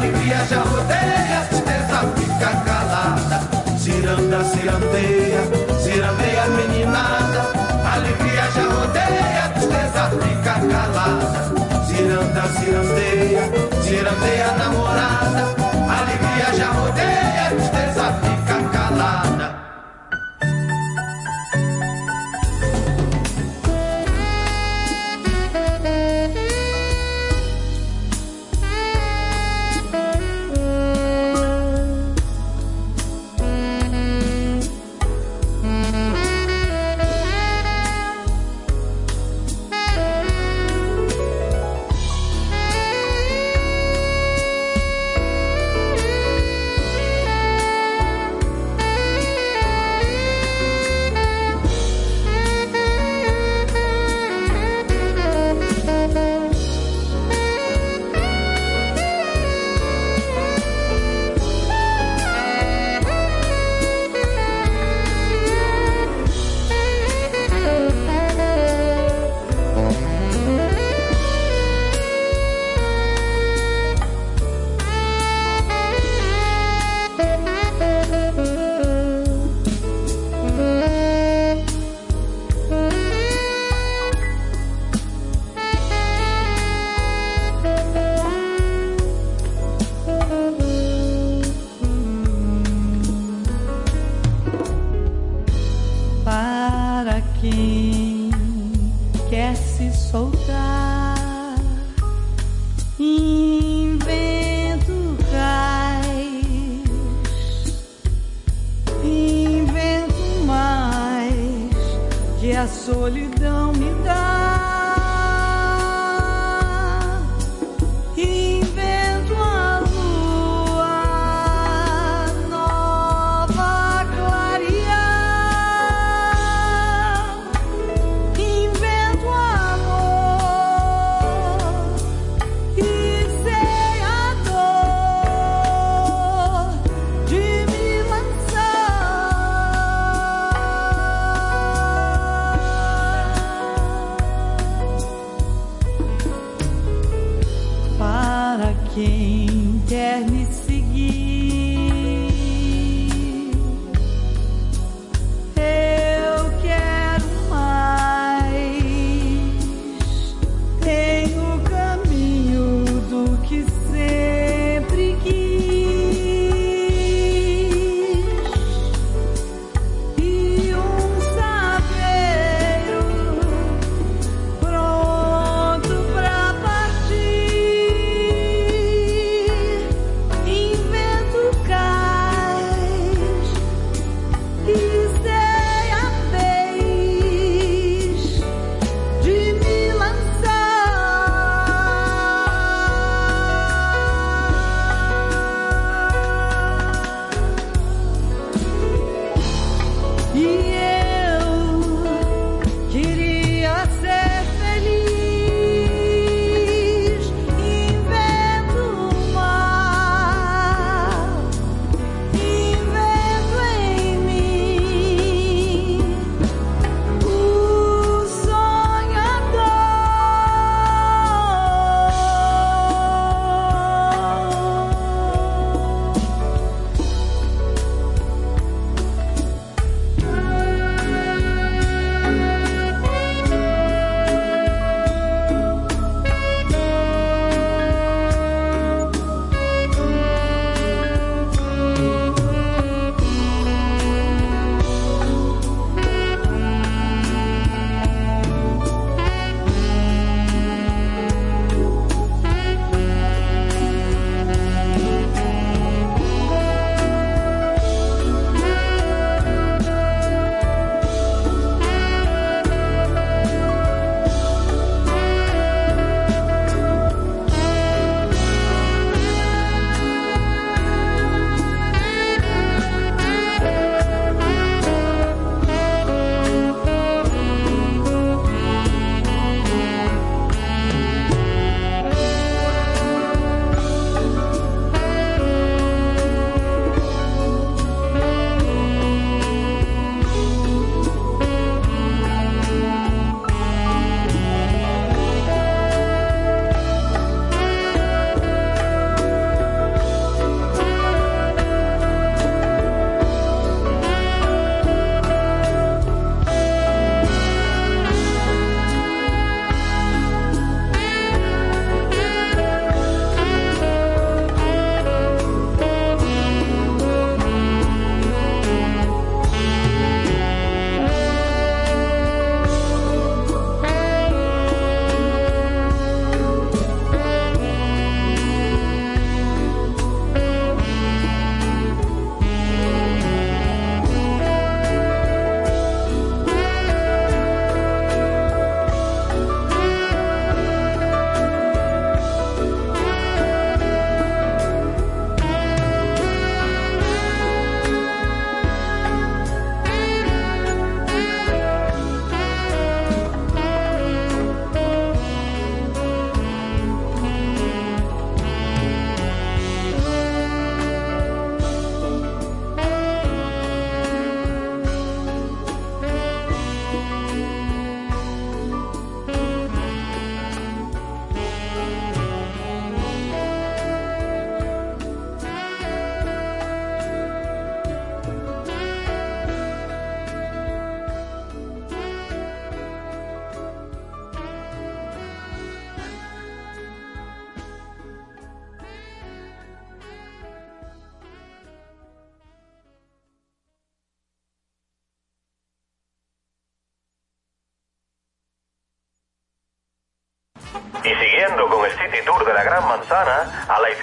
a 0.00 1.44
tristeza 1.48 1.98
fica 2.16 2.50
calada. 2.64 3.40
Ciranda, 3.78 4.44
cirandeia, 4.44 5.40
cirandeia 5.82 6.46
meninada. 6.46 7.50
Alegria 7.92 8.48
já 8.54 8.62
rodeia, 8.68 9.48
tristeza 9.54 10.10
fica 10.22 10.54
calada. 10.68 11.40
Ciranda, 11.86 12.42
cirandeia, 12.60 13.42
cirandeia 13.82 14.52
namorada. 14.56 15.42
Alegria 15.98 16.54
já 16.56 16.70
rodeia, 16.70 17.50
tristeza 17.56 17.87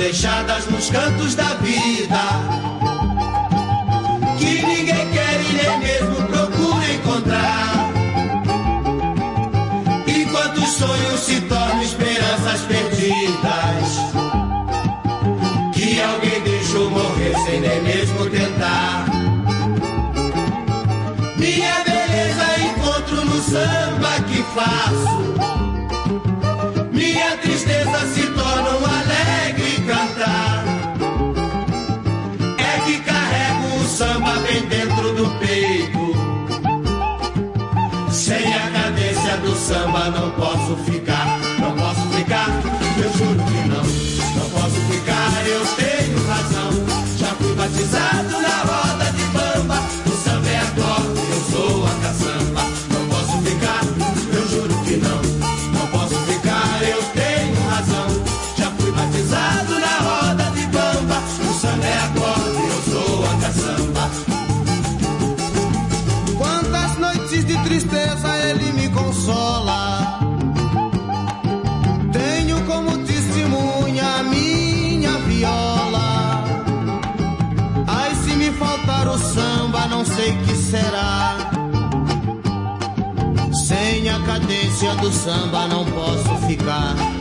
deixadas 0.00 0.66
nos 0.70 0.88
cantos 0.88 1.34
da 1.34 1.52
vida. 1.56 1.89
Não 40.10 40.30
posso 40.32 40.76
ficar, 40.84 41.38
não 41.58 41.72
posso 41.76 42.08
ficar, 42.10 42.48
eu 42.96 43.12
juro 43.16 43.42
que 43.44 43.68
não, 43.68 43.82
não 44.36 44.50
posso 44.50 44.80
ficar, 44.90 45.46
eu 45.46 45.64
tenho 45.76 46.26
razão. 46.26 46.70
Já 47.16 47.28
fui 47.34 47.54
batizado 47.54 48.40
na 48.40 48.62
roda 48.70 49.12
de 49.12 49.24
bamba, 49.24 49.78
o 50.06 50.10
samba 50.24 50.48
é 50.48 50.58
a 50.58 50.66
corda, 50.66 51.20
eu 51.20 51.40
sou 51.50 51.86
a 51.86 51.94
caçamba. 52.02 52.62
Não 52.92 53.06
posso 53.08 53.38
ficar, 53.42 53.84
eu 54.34 54.48
juro 54.48 54.74
que 54.84 54.96
não, 54.96 55.22
não 55.72 55.86
posso 55.88 56.16
ficar, 56.26 56.82
eu 56.82 57.02
tenho 57.14 57.68
razão. 57.68 58.08
Já 58.56 58.70
fui 58.72 58.90
batizado 58.90 59.78
na 59.78 59.98
roda 59.98 60.44
de 60.50 60.66
bamba, 60.66 61.22
o 61.48 61.54
samba 61.60 61.86
é 61.86 61.98
a 61.98 62.08
corda, 62.18 62.58
eu 62.58 62.82
sou 62.90 63.24
a 63.24 63.34
caçamba. 63.40 64.10
Quantas 66.36 66.98
noites 66.98 67.44
de 67.44 67.56
tristeza 67.64 68.29
samba, 85.12 85.66
não 85.66 85.84
posso 85.84 86.36
ficar. 86.46 87.19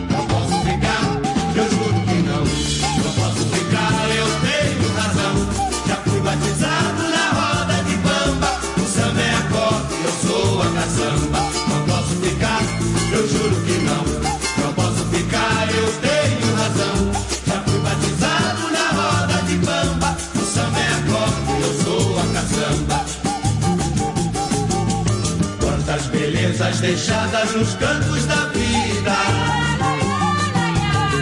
Deixadas 26.78 27.55
nos 27.55 27.74
cantos 27.74 28.26
da 28.26 28.45
vida. 28.45 29.15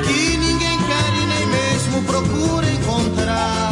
Que 0.06 0.38
ninguém 0.38 0.78
quer 0.78 1.14
e 1.16 1.26
nem 1.26 1.48
mesmo 1.48 2.04
procura 2.04 2.70
encontrar. 2.70 3.72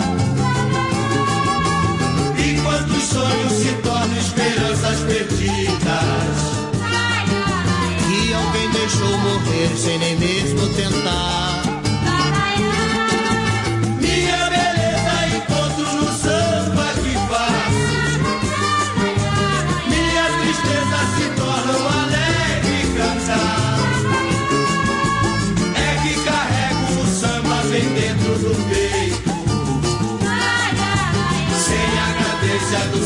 E 2.38 2.62
quantos 2.62 3.04
sonhos 3.04 3.54
se 3.54 3.74
tornam 3.84 4.18
esperanças 4.18 5.00
perdidas. 5.02 6.38
Que 8.08 8.34
alguém 8.34 8.70
deixou 8.72 9.18
morrer 9.18 9.78
sem 9.78 10.00
nem 10.00 10.18
mesmo 10.18 10.68
tentar. 10.74 11.55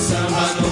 Samba 0.10 0.56
não 0.56 0.69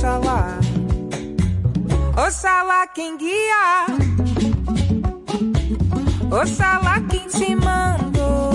Oxalá. 0.00 0.56
Oxalá 2.26 2.86
quem 2.86 3.18
guia. 3.18 3.84
Oxalá 6.30 7.00
quem 7.10 7.28
te 7.28 7.54
mandou. 7.54 8.50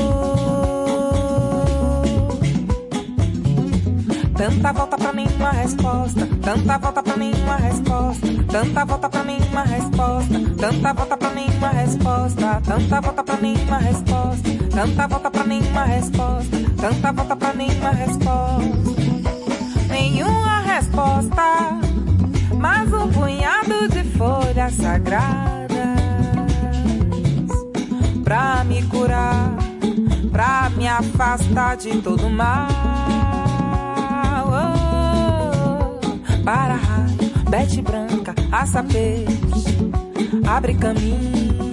Tanta 4.36 4.74
volta 4.74 4.98
pra 4.98 5.14
nenhuma 5.14 5.52
resposta. 5.52 6.28
Tanta 6.42 6.78
volta 6.80 7.04
pra 7.04 7.16
nenhuma 7.16 7.58
resposta. 7.58 8.28
Tanta 8.52 8.86
volta 8.86 9.08
pra 9.08 9.24
nenhuma 9.24 9.62
resposta. 9.66 10.34
Tanta 10.58 10.94
volta 10.94 11.16
pra 11.18 11.30
nenhuma 11.30 11.70
resposta. 11.70 12.62
Tanta 12.66 13.02
volta 13.02 13.24
pra 13.24 13.38
nenhuma 13.38 13.78
resposta. 13.78 14.50
Tanta 14.72 15.08
volta 15.08 15.30
pra 15.30 15.44
nenhuma 15.44 15.84
resposta. 15.86 16.58
Tanta 16.82 17.12
volta 17.12 17.36
pra 17.36 17.54
nenhuma 17.54 17.92
resposta 17.92 18.75
resposta, 20.96 21.80
mas 22.58 22.94
um 22.94 23.10
punhado 23.10 23.90
de 23.90 24.04
folhas 24.18 24.74
sagradas 24.76 25.68
pra 28.24 28.64
me 28.64 28.82
curar, 28.84 29.58
pra 30.32 30.70
me 30.78 30.88
afastar 30.88 31.76
de 31.76 32.02
todo 32.02 32.30
mal. 32.30 32.70
Oh, 34.48 36.00
para 36.46 36.76
raio, 36.76 37.44
bete 37.50 37.82
branca, 37.82 38.34
aça 38.52 38.86
abre 40.48 40.76
caminho, 40.76 41.72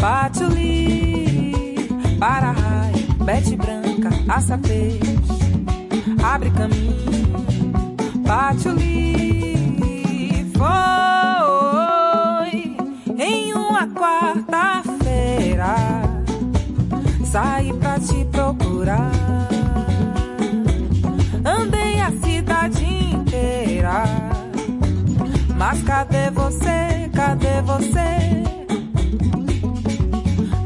patchouli. 0.00 1.52
Para 2.18 2.50
raio, 2.52 3.14
bete 3.24 3.56
branca, 3.56 4.10
aça 4.28 4.58
peixe, 4.58 5.16
abre 6.24 6.50
caminho. 6.50 7.51
Patchouli 8.32 9.52
foi 10.56 10.72
em 13.22 13.52
uma 13.52 13.86
quarta-feira. 13.88 15.74
Saí 17.26 17.74
pra 17.74 18.00
te 18.00 18.24
procurar. 18.32 19.12
Andei 21.44 22.00
a 22.00 22.10
cidade 22.10 22.86
inteira. 22.86 24.04
Mas 25.54 25.82
cadê 25.82 26.30
você? 26.30 27.10
Cadê 27.12 27.60
você? 27.60 28.44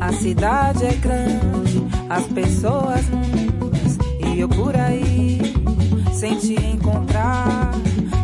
A 0.01 0.13
cidade 0.13 0.85
é 0.85 0.95
grande, 0.95 1.85
as 2.09 2.27
pessoas 2.27 3.09
muitas, 3.09 3.99
e 4.25 4.39
eu 4.39 4.49
por 4.49 4.77
aí, 4.77 5.56
sem 6.17 6.35
te 6.39 6.55
encontrar, 6.55 7.73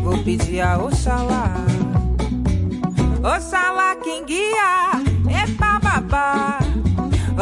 vou 0.02 0.16
pedir 0.24 0.62
a 0.62 0.78
Oxalá. 0.78 1.56
Oxalá 3.22 3.94
quem 4.02 4.24
guia, 4.24 4.92
é 5.28 5.46
babá. 5.58 6.58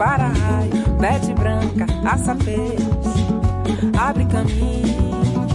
Oh, 0.00 0.02
para 0.02 0.28
raio, 0.28 0.72
bete 0.98 1.34
branca, 1.34 1.84
açapês, 2.10 2.80
abre 3.98 4.24
caminho, 4.24 5.46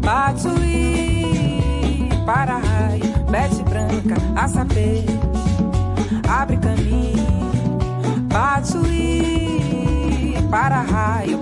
batuí. 0.00 2.08
Para 2.26 2.58
raio, 2.58 3.04
bete 3.30 3.62
branca, 3.62 4.16
açapês, 4.34 5.04
abre 6.28 6.56
caminho, 6.56 7.78
batuí. 8.26 10.34
Para 10.50 10.82
raio, 10.82 11.38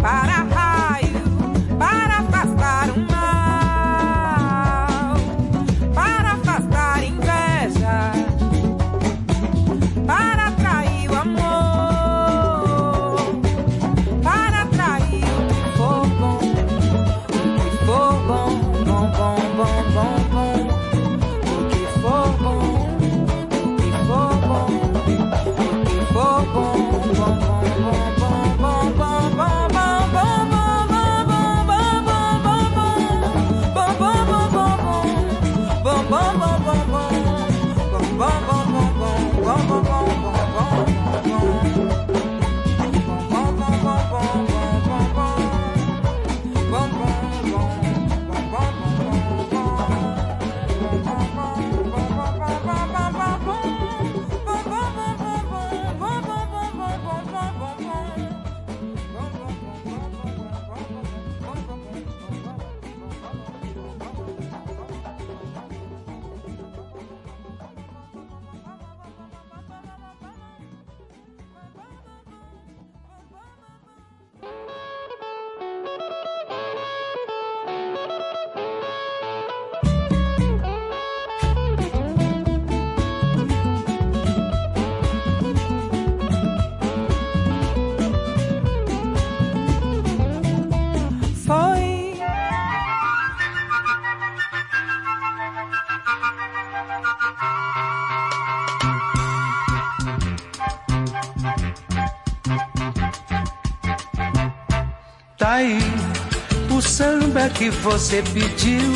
que 107.49 107.71
você 107.71 108.23
pediu, 108.35 108.93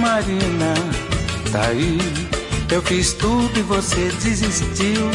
Marina. 0.00 0.74
Tá 1.50 1.62
aí, 1.68 1.98
eu 2.70 2.82
fiz 2.82 3.14
tudo 3.14 3.58
e 3.58 3.62
você 3.62 4.10
desistiu, 4.20 5.10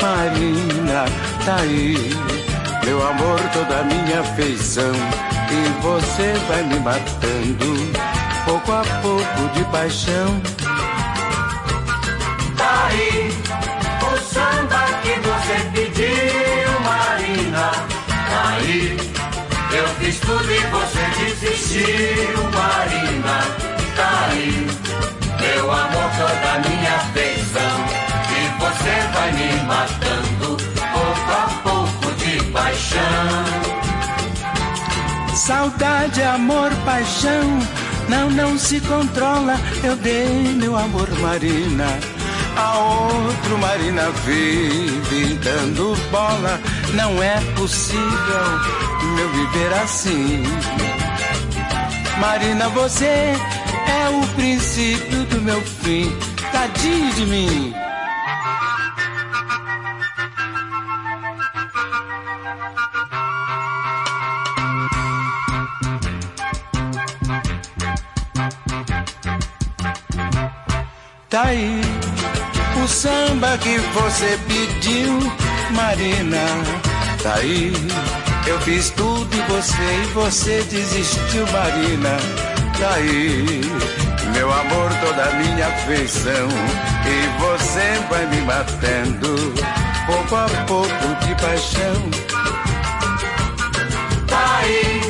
Marina. 0.00 1.04
Tá 1.44 1.56
aí, 1.56 2.10
meu 2.84 3.06
amor, 3.06 3.40
toda 3.52 3.80
a 3.80 3.84
minha 3.84 4.20
afeição. 4.20 4.92
E 5.50 5.82
você 5.82 6.32
vai 6.48 6.62
me 6.64 6.78
matando, 6.80 7.92
pouco 8.44 8.72
a 8.72 8.84
pouco 9.02 9.48
de 9.54 9.64
paixão. 9.66 10.40
Tá 12.56 12.86
aí 12.86 13.30
o 14.02 14.16
samba 14.32 14.84
que 15.02 15.14
você 15.20 15.56
pediu, 15.72 16.80
Marina. 16.84 17.70
Tá 18.06 18.48
aí, 18.56 18.96
eu 19.76 19.88
fiz 20.00 20.18
tudo 20.20 20.50
e 20.50 20.58
você 20.58 21.00
desistiu, 21.18 21.33
Marina. 21.76 23.36
Tá 23.96 24.28
aí, 24.30 24.66
meu 25.40 25.72
amor, 25.72 26.10
toda 26.18 26.68
minha 26.68 26.94
afeição. 26.94 27.74
E 28.30 28.40
você 28.60 28.94
vai 29.12 29.32
me 29.32 29.48
matando, 29.64 30.56
pouco 30.92 31.30
a 31.32 31.46
pouco 31.64 32.14
de 32.16 32.44
paixão. 32.52 33.44
Saudade, 35.34 36.22
amor, 36.22 36.70
paixão, 36.84 37.58
não, 38.08 38.30
não 38.30 38.56
se 38.56 38.80
controla. 38.80 39.58
Eu 39.82 39.96
dei 39.96 40.54
meu 40.54 40.76
amor, 40.76 41.10
Marina. 41.18 41.86
A 42.56 42.78
outro 42.78 43.58
Marina 43.58 44.10
vive 44.24 45.34
dando 45.42 45.96
bola. 46.12 46.60
Não 46.94 47.20
é 47.20 47.40
possível 47.56 48.60
meu 49.16 49.28
viver 49.30 49.72
assim. 49.82 50.44
Marina, 52.20 52.68
você 52.68 53.32
é 53.86 54.08
o 54.08 54.26
princípio 54.34 55.24
do 55.24 55.40
meu 55.42 55.60
fim. 55.62 56.10
Tadinho 56.52 57.12
de 57.14 57.26
mim. 57.26 57.74
Tá 71.28 71.46
aí 71.46 71.80
o 72.82 72.86
samba 72.86 73.58
que 73.58 73.76
você 73.78 74.38
pediu, 74.46 75.18
Marina. 75.72 76.38
Tá 77.22 77.34
aí, 77.34 77.72
eu 78.46 78.60
fiz 78.60 78.90
tudo 78.90 79.28
e 79.34 79.40
você 79.52 80.02
e 80.02 80.06
você 80.12 80.62
desistiu, 80.70 81.46
Marina. 81.52 82.16
Tá 82.78 82.94
aí, 82.94 83.60
meu 84.34 84.52
amor, 84.52 84.90
toda 85.00 85.30
minha 85.32 85.66
afeição. 85.66 86.48
E 87.06 87.40
você 87.40 87.98
vai 88.10 88.26
me 88.26 88.40
matando, 88.42 89.54
pouco 90.06 90.36
a 90.36 90.48
pouco 90.66 91.24
de 91.24 91.34
paixão. 91.40 92.10
Tá 94.26 94.58
aí 94.58 95.00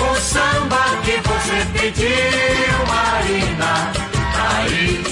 o 0.00 0.20
samba 0.20 0.84
que 1.04 1.16
você 1.28 1.66
pediu, 1.72 2.86
Marina. 2.86 3.92
Tá 4.34 4.58
aí, 4.58 5.04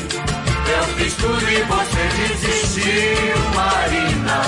eu 0.68 0.84
fiz 0.96 1.14
tudo 1.14 1.50
e 1.50 1.62
você 1.62 2.08
desistiu, 2.16 3.38
Marina. 3.54 4.42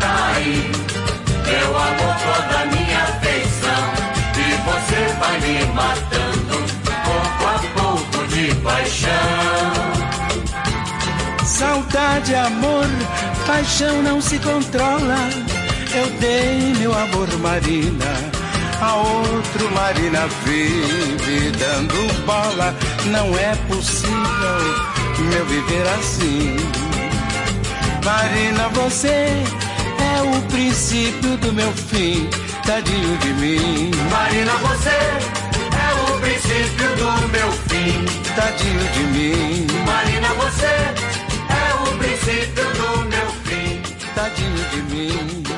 Tá 0.00 0.32
aí, 0.36 0.70
meu 1.48 1.76
amor, 1.76 2.14
toda 2.24 2.66
minha 2.66 3.02
afeição. 3.04 3.84
E 4.36 4.48
você 4.66 5.00
vai 5.18 5.40
me 5.40 5.64
matando, 5.72 6.56
pouco 7.04 7.42
a 7.46 7.58
pouco 7.80 8.18
de 8.28 8.54
paixão. 8.56 9.78
Saudade, 11.44 12.34
amor, 12.34 12.86
paixão 13.46 14.02
não 14.02 14.20
se 14.20 14.38
controla. 14.38 15.18
Eu 15.94 16.06
dei 16.20 16.74
meu 16.78 16.92
amor, 16.92 17.28
Marina. 17.38 18.38
A 18.80 18.94
outro 18.94 19.70
Marina 19.72 20.28
vive 20.44 21.50
dando 21.52 22.24
bola. 22.24 22.74
Não 23.06 23.36
é 23.36 23.56
possível 23.66 24.18
meu 25.30 25.44
viver 25.46 25.88
assim. 25.98 26.56
Marina, 28.04 28.68
você 28.68 29.42
é 30.18 30.22
o 30.22 30.42
princípio 30.48 31.36
do 31.36 31.52
meu 31.52 31.72
fim. 31.72 32.28
Tadinho 32.66 33.16
de 33.18 33.32
mim. 33.34 33.90
Marina, 34.10 34.52
você 34.54 34.90
é 34.90 35.88
o 36.02 36.20
princípio 36.20 36.88
do 36.96 37.28
meu 37.28 37.52
fim. 37.68 38.04
Tadinho 38.34 38.84
de 38.94 39.02
mim. 39.14 39.66
Marina, 39.86 40.28
você 40.34 40.66
é 40.66 41.74
o 41.74 41.98
princípio 41.98 42.64
do 42.78 43.04
meu 43.04 43.28
fim. 43.44 43.80
Tadinho 44.14 44.64
de 44.70 44.82
mim. 44.94 45.57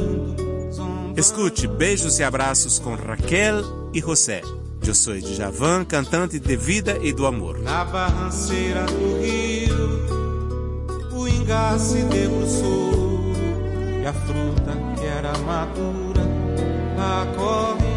Escute 1.15 1.67
Beijos 1.67 2.19
e 2.19 2.23
Abraços 2.23 2.79
com 2.79 2.95
Raquel 2.95 3.89
e 3.93 3.99
José. 3.99 4.41
Eu 4.85 4.95
sou 4.95 5.13
Djavan, 5.13 5.83
cantante 5.85 6.39
de 6.39 6.55
vida 6.55 6.97
e 7.01 7.13
do 7.13 7.25
amor. 7.25 7.59
Na 7.59 7.85
barranceira 7.85 8.85
do 8.85 9.21
rio, 9.21 10.01
o 11.13 11.27
ingá 11.27 11.77
se 11.77 12.01
debruçou. 12.03 13.33
E 14.01 14.05
a 14.05 14.13
fruta 14.13 14.71
que 14.97 15.05
era 15.05 15.37
madura, 15.39 16.23
a 16.97 17.25
correnteza 17.35 17.90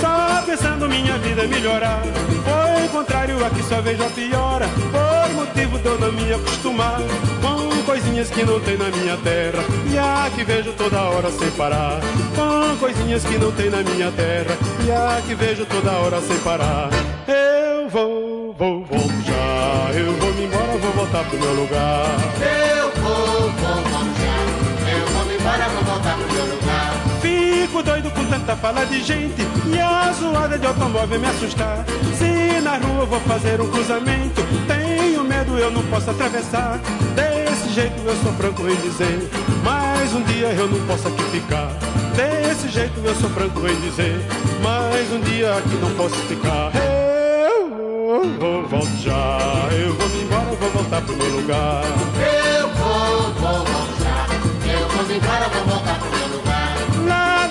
só 0.00 0.42
pensando 0.44 0.88
minha 0.88 1.18
vida 1.18 1.46
melhorar. 1.46 2.02
Foi 2.44 2.88
contrário, 2.88 3.44
aqui 3.44 3.62
só 3.62 3.80
vejo 3.80 4.02
a 4.02 4.10
piora, 4.10 4.66
por 4.90 5.34
motivo 5.34 5.78
de 5.78 5.86
eu 5.86 5.98
não 5.98 6.12
me 6.12 6.32
acostumar 6.32 7.00
com 7.40 7.82
coisinhas 7.84 8.30
que 8.30 8.44
não 8.44 8.60
tem 8.60 8.76
na 8.76 8.88
minha 8.90 9.16
terra. 9.18 9.62
E 9.90 9.98
aqui 9.98 10.44
vejo 10.44 10.72
toda 10.72 11.00
hora 11.02 11.30
sem 11.30 11.50
parar, 11.52 12.00
com 12.34 12.76
coisinhas 12.78 13.24
que 13.24 13.38
não 13.38 13.52
tem 13.52 13.70
na 13.70 13.82
minha 13.82 14.10
terra. 14.12 14.56
E 14.86 15.18
aqui 15.18 15.34
vejo 15.34 15.66
toda 15.66 15.92
hora 15.92 16.20
sem 16.20 16.38
parar. 16.38 16.88
Eu 17.26 17.88
vou, 17.88 18.54
vou, 18.56 18.84
volto 18.84 19.22
já. 19.24 19.98
Eu 19.98 20.12
vou 20.14 20.32
me 20.34 20.44
embora, 20.44 20.78
vou 20.78 20.92
voltar 20.92 21.24
pro 21.24 21.38
meu 21.38 21.54
lugar. 21.54 22.06
Eu 22.76 22.79
Fico 27.80 27.92
doido 27.92 28.10
com 28.10 28.24
tanta 28.26 28.54
fala 28.56 28.84
de 28.84 29.02
gente 29.02 29.40
e 29.74 29.80
a 29.80 30.12
zoada 30.12 30.58
de 30.58 30.66
automóvel 30.66 31.18
me 31.18 31.26
assustar. 31.26 31.82
Se 32.14 32.60
na 32.60 32.76
rua 32.76 33.04
eu 33.04 33.06
vou 33.06 33.20
fazer 33.20 33.58
um 33.58 33.70
cruzamento, 33.70 34.42
tenho 34.66 35.24
medo, 35.24 35.56
eu 35.56 35.70
não 35.70 35.82
posso 35.84 36.10
atravessar. 36.10 36.78
Desse 37.14 37.70
jeito 37.70 37.94
eu 38.04 38.14
sou 38.16 38.32
franco 38.34 38.68
em 38.68 38.76
dizer, 38.76 39.30
mas 39.64 40.12
um 40.12 40.22
dia 40.24 40.48
eu 40.48 40.68
não 40.68 40.86
posso 40.86 41.08
aqui 41.08 41.22
ficar. 41.30 41.68
Desse 42.14 42.68
jeito 42.68 43.00
eu 43.02 43.14
sou 43.14 43.30
franco 43.30 43.66
em 43.66 43.80
dizer, 43.80 44.20
mas 44.62 45.10
um 45.12 45.20
dia 45.20 45.56
aqui 45.56 45.74
não 45.76 45.90
posso 45.94 46.16
ficar. 46.16 46.72
Eu 46.74 47.70
vou, 48.38 48.68
volto 48.68 48.96
já, 48.98 49.68
eu 49.72 49.94
vou 49.94 50.08
me 50.10 50.22
embora, 50.22 50.56
vou 50.60 50.70
voltar 50.70 51.00
pro 51.00 51.16
meu 51.16 51.30
lugar. 51.30 51.82
Eu 52.60 52.68
vou, 52.74 53.64
já. 54.02 54.26
Eu 54.70 54.88
vou 54.88 55.06
me 55.06 55.14
embora, 55.14 55.48
vou 55.48 55.64
voltar 55.64 55.94
pro 55.94 56.00
meu 56.00 56.08
lugar. 56.08 56.19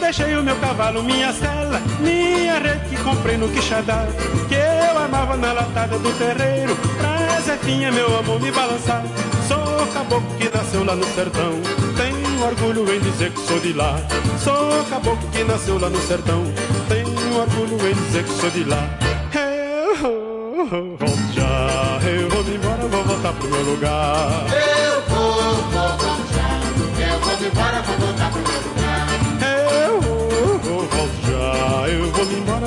Deixei 0.10 0.36
o 0.36 0.42
meu 0.42 0.56
cavalo, 0.56 1.04
minha 1.04 1.32
cela, 1.32 1.80
minha 2.00 2.58
rede 2.58 2.90
que 2.90 2.98
comprei 3.04 3.38
no 3.38 3.48
Quixadá, 3.48 4.08
que 4.48 4.56
eu 4.56 4.98
amava 4.98 5.38
na 5.38 5.54
latada 5.54 6.00
do 6.00 6.12
terreiro, 6.18 6.76
pra 6.98 7.40
Zefinha, 7.42 7.92
meu 7.92 8.18
amor, 8.18 8.42
me 8.42 8.52
balançar. 8.52 9.04
Sou 9.48 9.86
caboclo 9.94 10.36
que 10.40 10.50
nasceu 10.50 10.84
lá 10.84 10.96
no 10.96 11.06
sertão, 11.14 11.62
tenho 11.96 12.44
orgulho 12.44 12.92
em 12.92 13.00
dizer 13.02 13.32
que 13.32 13.40
sou 13.40 13.60
de 13.60 13.72
lá. 13.74 14.00
Sou 14.44 14.84
caboclo 14.86 15.30
que 15.30 15.44
nasceu 15.44 15.78
lá 15.78 15.92
no 15.92 16.02
sertão, 16.02 16.44
tenho 16.88 17.38
orgulho 17.38 17.88
em 17.88 17.94
dizer 17.94 18.24
que 18.24 18.32
sou 18.32 18.50
de 18.50 18.64
lá. 18.64 18.90
Eu 19.36 20.66
volto 20.66 21.34
já, 21.36 22.00
eu 22.10 22.28
vou 22.32 22.42
embora, 22.42 22.88
vou 22.88 23.04
voltar 23.04 23.34
pro 23.34 23.48
meu 23.48 23.62
lugar. 23.62 24.46
Eu 24.50 25.02
vou, 25.04 25.54
vou, 25.54 25.98
vou 26.00 26.18
já. 26.34 27.14
Eu 27.14 27.20
vou 27.20 27.48
embora, 27.48 27.82
vou 27.84 28.08
voltar 28.08 28.32
pro 28.32 28.42
meu 28.42 28.60
lugar. 28.60 28.89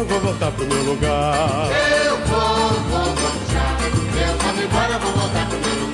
Embora, 0.03 0.05
vou 0.05 0.21
voltar 0.21 0.51
pro 0.53 0.67
meu 0.67 0.83
lugar. 0.83 1.71
Eu 2.05 2.17
vou, 2.27 2.69
vou, 2.91 3.15
já. 3.53 3.77
Eu 4.21 4.37
vou 4.39 4.65
embora, 4.65 4.99
vou 4.99 5.13
voltar 5.13 5.49
pro 5.49 5.59
meu 5.59 5.87
lugar. 5.87 5.92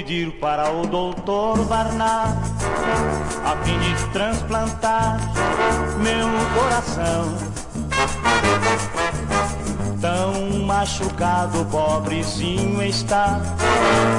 Pedir 0.00 0.30
para 0.40 0.70
o 0.70 0.86
doutor 0.86 1.58
Barnard 1.66 2.34
a 3.44 3.54
fim 3.62 3.78
de 3.78 4.12
transplantar 4.12 5.18
meu 5.98 6.26
coração. 6.54 7.36
Tão 10.00 10.64
machucado, 10.64 11.66
pobrezinho 11.66 12.82
está, 12.82 13.40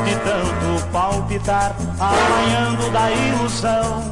de 0.06 0.16
tanto 0.18 0.88
palpitar, 0.92 1.76
arranhando 2.00 2.92
da 2.92 3.12
ilusão. 3.12 4.04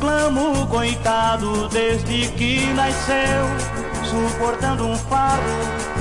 reclamo, 0.00 0.66
coitado, 0.68 1.68
desde 1.68 2.28
que 2.28 2.66
nasceu, 2.72 3.44
suportando 4.08 4.86
um 4.86 4.96
fardo 4.96 5.91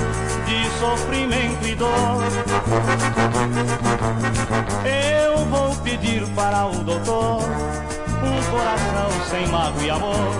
de 0.52 0.70
sofrimento 0.80 1.66
e 1.66 1.76
dor. 1.76 2.24
Eu 4.84 5.46
vou 5.46 5.74
pedir 5.78 6.28
para 6.36 6.66
o 6.66 6.84
doutor 6.84 7.44
um 8.22 8.42
coração 8.52 9.10
sem 9.30 9.48
mágoa 9.48 9.82
e 9.82 9.90
amor, 9.90 10.34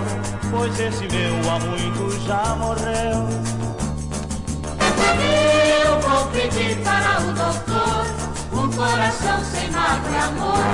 pois 0.50 0.78
esse 0.78 1.08
meu 1.08 1.50
há 1.50 1.58
muito 1.60 2.26
já 2.26 2.54
morreu. 2.56 3.26
Eu 5.86 6.00
vou 6.00 6.26
pedir 6.26 6.76
para 6.82 7.20
o 7.22 7.32
doutor 7.32 8.06
um 8.52 8.70
coração 8.70 9.42
sem 9.44 9.70
mágoa 9.70 10.10
e 10.10 10.16
amor, 10.16 10.64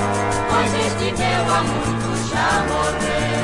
pois 0.50 0.74
este 0.86 1.12
meu 1.16 1.54
há 1.54 1.62
muito 1.62 2.08
já 2.28 2.50
morreu. 2.72 3.38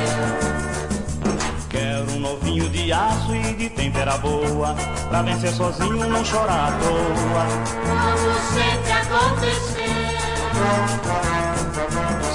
Quero 1.69 2.11
um 2.11 2.19
novinho 2.19 2.69
de 2.69 2.91
aço 2.91 3.33
e 3.33 3.44
de 3.55 3.69
tempera 3.69 4.17
boa, 4.17 4.75
pra 5.09 5.21
vencer 5.21 5.51
sozinho 5.53 6.07
não 6.07 6.23
chorar 6.23 6.67
à 6.67 6.71
toa. 6.77 7.45
Como 7.87 8.33
sempre 8.53 8.91
aconteceu. 8.91 9.85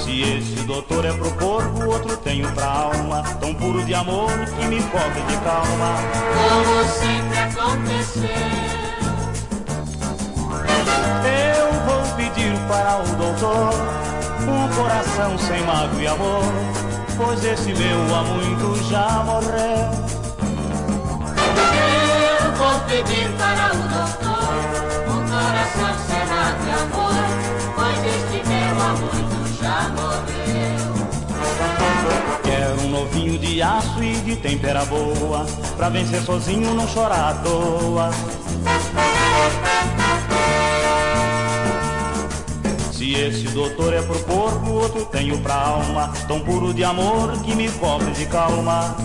Se 0.03 0.21
esse 0.21 0.63
doutor 0.65 1.05
é 1.05 1.13
pro 1.13 1.31
corpo, 1.31 1.85
outro 1.85 2.17
tenho 2.17 2.51
pra 2.53 2.65
alma, 2.65 3.23
tão 3.39 3.53
puro 3.53 3.83
de 3.83 3.93
amor 3.93 4.31
que 4.31 4.65
me 4.65 4.81
cobre 4.83 5.21
de 5.21 5.37
calma. 5.37 5.95
Como 6.35 6.83
sempre 6.89 7.39
aconteceu. 7.39 8.29
Eu 11.55 11.71
vou 11.85 12.15
pedir 12.15 12.53
para 12.67 12.97
o 12.97 13.15
doutor 13.15 13.73
um 14.47 14.67
coração 14.75 15.37
sem 15.37 15.61
mágoa 15.63 16.01
e 16.01 16.07
amor, 16.07 16.43
pois 17.15 17.43
esse 17.43 17.73
meu 17.73 18.15
há 18.15 18.23
muito 18.23 18.89
já 18.89 19.23
morreu. 19.23 20.20
Pedir 22.91 23.31
para 23.37 23.71
o 23.71 23.77
doutor 23.87 24.51
um 25.07 25.23
coração 25.29 25.93
sem 26.07 26.23
mágoa 26.27 26.67
e 26.67 26.71
amor, 26.81 27.23
pois 27.73 27.99
este 28.03 28.37
meu 28.49 28.75
muito 28.99 29.37
já 29.61 29.77
morreu. 29.95 30.91
Quero 32.43 32.81
um 32.81 32.89
novinho 32.89 33.39
de 33.39 33.61
aço 33.61 34.03
e 34.03 34.15
de 34.15 34.35
tempera 34.35 34.83
boa, 34.83 35.45
pra 35.77 35.87
vencer 35.87 36.21
sozinho 36.21 36.73
não 36.73 36.85
chorar 36.85 37.29
à 37.29 37.33
toa. 37.35 38.11
Se 42.91 43.13
esse 43.13 43.47
doutor 43.53 43.93
é 43.93 44.01
pro 44.01 44.19
corpo, 44.23 44.69
outro 44.69 45.05
tenho 45.05 45.39
pra 45.39 45.55
alma, 45.55 46.11
tão 46.27 46.41
puro 46.41 46.73
de 46.73 46.83
amor 46.83 47.41
que 47.41 47.55
me 47.55 47.71
cobre 47.71 48.11
de 48.11 48.25
calma. 48.25 48.97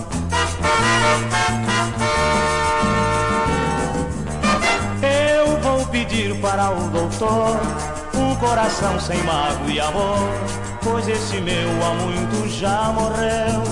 Pedir 6.07 6.39
para 6.39 6.71
o 6.71 6.89
doutor 6.89 7.59
um 8.13 8.35
coração 8.37 8.99
sem 8.99 9.21
mágoa 9.23 9.69
e 9.69 9.79
amor, 9.79 10.17
pois 10.81 11.07
esse 11.07 11.41
meu 11.41 11.69
há 11.83 11.93
muito 11.95 12.47
já 12.49 12.93
morreu. 12.93 13.63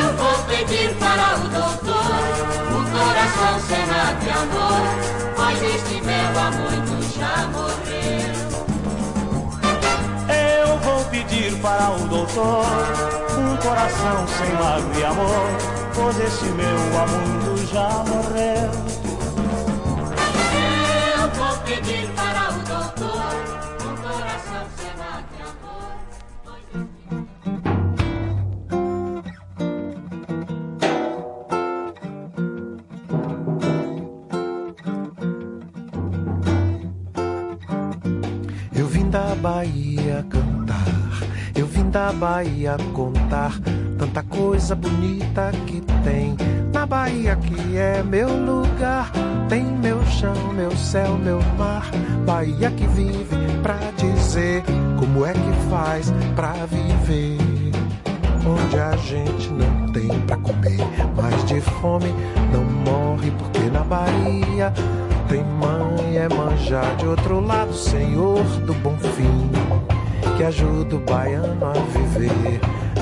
Eu 0.00 0.16
vou 0.16 0.44
pedir 0.46 0.94
para 0.96 1.36
o 1.36 1.48
doutor 1.48 2.22
um 2.72 2.84
coração 2.90 3.60
sem 3.68 3.86
mágoa 3.86 4.24
e 4.24 4.30
amor, 4.30 4.82
pois 5.36 5.62
este 5.62 6.00
meu 6.00 6.40
há 6.40 6.50
muito 6.50 6.92
já 7.18 7.36
morreu. 7.48 8.32
Eu 10.64 10.78
vou 10.78 11.04
pedir 11.04 11.54
para 11.60 11.90
o 11.90 12.08
doutor 12.08 12.64
um 13.38 13.56
coração 13.58 14.26
sem 14.38 14.52
mágoa 14.54 14.98
e 14.98 15.04
amor, 15.04 15.48
pois 15.94 16.18
esse 16.18 16.44
meu 16.46 16.78
há 16.98 17.06
muito 17.06 17.72
já 17.72 17.88
morreu. 18.08 19.01
Pedir 21.84 22.08
para 22.14 22.48
o 22.50 22.58
doutor 22.62 23.34
um 23.82 23.96
coração 23.96 24.66
sem 24.76 24.92
mágoa 24.96 25.24
e 25.36 25.42
amor. 25.42 25.92
Eu 38.74 38.86
vim 38.86 39.10
da 39.10 39.34
Bahia 39.34 40.24
cantar, 40.30 40.84
eu 41.56 41.66
vim 41.66 41.90
da 41.90 42.12
Bahia 42.12 42.76
contar 42.94 43.58
tanta 43.98 44.22
coisa 44.22 44.76
bonita 44.76 45.50
que 45.66 45.80
tem. 46.04 46.36
Na 46.72 46.86
Bahia 46.86 47.34
que 47.36 47.76
é 47.76 48.02
meu 48.04 48.28
lugar, 48.28 49.10
tem 49.52 49.64
meu 49.64 50.02
chão, 50.06 50.34
meu 50.54 50.70
céu, 50.74 51.18
meu 51.18 51.38
mar. 51.58 51.90
Bahia 52.24 52.70
que 52.70 52.86
vive 52.86 53.36
pra 53.62 53.76
dizer 53.98 54.62
como 54.98 55.26
é 55.26 55.34
que 55.34 55.52
faz 55.68 56.10
pra 56.34 56.54
viver. 56.64 57.36
Onde 58.46 58.78
a 58.78 58.96
gente 58.96 59.50
não 59.50 59.92
tem 59.92 60.08
pra 60.20 60.38
comer, 60.38 60.78
mas 61.14 61.44
de 61.44 61.60
fome 61.60 62.14
não 62.50 62.64
morre, 62.64 63.30
porque 63.32 63.68
na 63.70 63.84
Bahia 63.84 64.72
tem 65.28 65.44
mãe, 65.44 66.16
é 66.16 66.28
manjar 66.34 66.96
de 66.96 67.06
outro 67.06 67.38
lado, 67.40 67.74
Senhor 67.74 68.42
do 68.64 68.72
bom 68.76 68.96
fim, 68.96 69.50
que 70.34 70.44
ajuda 70.44 70.96
o 70.96 70.98
baiano 71.00 71.66
a 71.66 71.72
viver, 71.72 72.58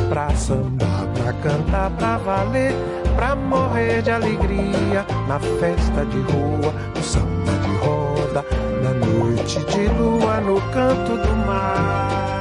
pra 0.09 0.29
sambar, 0.31 1.07
pra 1.15 1.33
cantar, 1.35 1.91
pra 1.93 2.19
valer, 2.19 2.75
pra 3.21 3.37
morrer 3.37 4.01
de 4.01 4.11
alegria, 4.11 5.05
na 5.29 5.39
festa 5.39 6.07
de 6.07 6.21
rua, 6.33 6.73
no 6.97 7.03
samba 7.03 7.53
de 7.61 7.77
roda, 7.85 8.43
na 8.83 8.95
noite 8.95 9.63
de 9.67 9.89
lua, 9.89 10.41
no 10.41 10.59
canto 10.73 11.19
do 11.19 11.37
mar. 11.47 12.41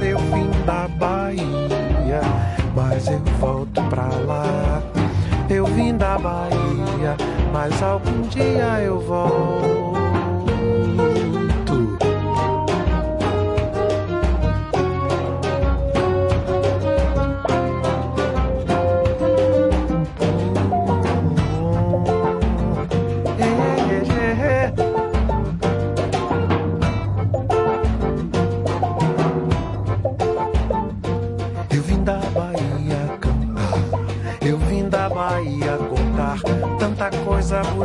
Eu 0.00 0.18
vim 0.18 0.48
da 0.64 0.86
Bahia, 0.86 2.20
mas 2.72 3.08
eu 3.08 3.18
volto 3.40 3.82
pra 3.90 4.06
lá. 4.24 4.80
Eu 5.50 5.66
vim 5.66 5.96
da 5.96 6.18
Bahia, 6.18 7.16
mas 7.52 7.82
algum 7.82 8.22
dia 8.28 8.80
eu 8.80 9.00
volto. 9.00 10.13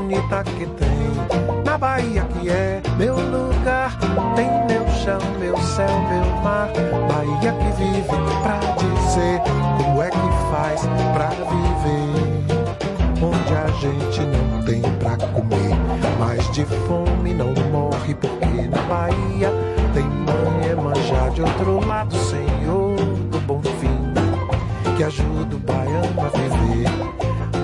Bonita 0.09 0.43
que 0.43 0.65
tem. 0.65 1.63
Na 1.63 1.77
Bahia 1.77 2.23
que 2.23 2.49
é 2.49 2.81
meu 2.97 3.15
lugar, 3.15 3.95
tem 4.35 4.49
meu 4.67 4.87
chão, 4.89 5.19
meu 5.39 5.55
céu, 5.57 5.87
meu 6.09 6.25
mar. 6.41 6.69
Bahia 7.07 7.53
que 7.53 7.71
vive 7.77 8.03
pra 8.41 8.59
dizer 8.75 9.39
como 9.77 10.01
é 10.01 10.09
que 10.09 10.17
faz 10.51 10.81
pra 11.13 11.29
viver. 11.29 12.09
Onde 13.21 13.53
a 13.53 13.67
gente 13.79 14.21
não 14.21 14.63
tem 14.63 14.81
pra 14.81 15.15
comer, 15.17 15.75
mas 16.17 16.51
de 16.51 16.65
fome 16.65 17.33
não 17.33 17.53
morre, 17.71 18.15
porque 18.15 18.67
na 18.67 18.81
Bahia 18.83 19.51
tem 19.93 20.05
mãe, 20.05 20.69
é 20.71 20.75
manjar 20.75 21.29
de 21.31 21.41
outro 21.41 21.85
lado, 21.85 22.15
Senhor 22.15 22.95
do 22.95 23.39
bom 23.41 23.61
fim, 23.61 24.95
que 24.95 25.03
ajuda 25.03 25.55
o 25.55 25.59
baiano 25.59 26.21
a 26.21 26.29
viver. 26.29 26.89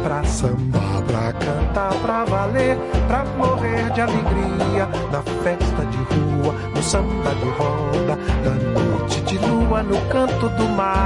Pra 0.03 0.23
sambar, 0.23 0.84
pra 1.15 1.31
cantar, 1.33 1.93
pra 2.01 2.25
valer, 2.25 2.77
pra 3.07 3.23
morrer 3.37 3.89
de 3.91 4.01
alegria, 4.01 4.89
na 5.11 5.21
festa 5.43 5.85
de 5.85 5.97
rua, 5.97 6.53
no 6.75 6.83
samba 6.83 7.33
de 7.35 7.47
roda, 7.51 8.19
na 8.43 8.51
noite 8.51 9.21
de 9.21 9.37
lua, 9.37 9.81
no 9.81 10.01
canto 10.09 10.49
do 10.49 10.67
mar. 10.67 11.05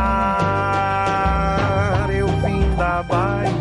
Eu 2.11 2.27
vim 2.27 2.75
da 2.75 3.03
Bahia 3.03 3.59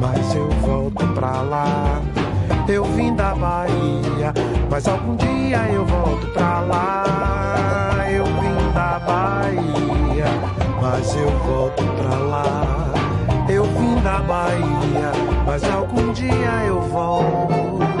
mas 0.00 0.34
eu 0.34 0.48
volto 0.62 1.06
pra 1.14 1.42
lá. 1.42 2.00
Eu 2.68 2.84
vim 2.84 3.14
da 3.14 3.34
Bahia, 3.34 4.32
mas 4.70 4.86
algum 4.86 5.16
dia 5.16 5.68
eu 5.72 5.84
volto 5.84 6.26
pra 6.28 6.60
lá. 6.60 8.06
Eu 8.10 8.24
vim 8.24 8.72
da 8.72 8.98
Bahia, 9.00 10.26
mas 10.80 11.14
eu 11.16 11.30
volto 11.30 11.82
pra 11.96 12.16
lá. 12.16 12.57
Da 14.08 14.22
Bahia, 14.22 15.12
mas 15.44 15.62
algum 15.64 16.14
dia 16.14 16.64
eu 16.66 16.80
volto. 16.80 17.97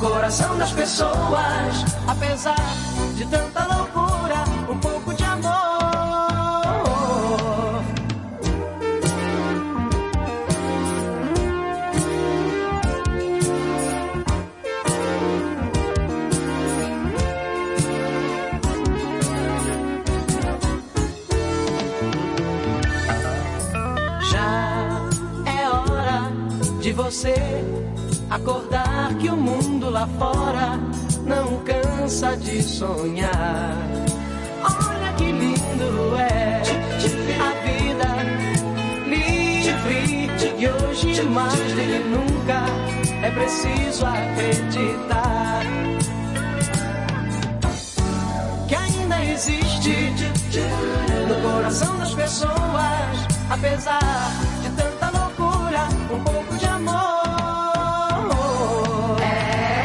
coração 0.00 0.56
das 0.56 0.72
pessoas, 0.72 1.84
apesar 2.08 2.56
de 3.16 3.26
tanto 3.26 3.49
preciso 43.50 44.06
acreditar 44.06 45.62
que 48.68 48.74
ainda 48.76 49.24
existe 49.24 50.14
no 51.26 51.34
coração 51.42 51.98
das 51.98 52.14
pessoas, 52.14 53.26
apesar 53.50 53.98
de 54.62 54.70
tanta 54.70 55.10
loucura, 55.18 55.88
um 56.12 56.22
pouco 56.22 56.56
de 56.56 56.66
amor. 56.66 57.00
É, 59.20 59.84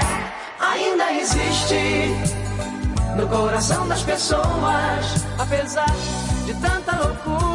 ainda 0.60 1.12
existe 1.14 2.12
no 3.18 3.28
coração 3.28 3.88
das 3.88 4.04
pessoas, 4.04 5.26
apesar 5.40 5.96
de 6.46 6.54
tanta 6.54 6.96
loucura. 6.98 7.55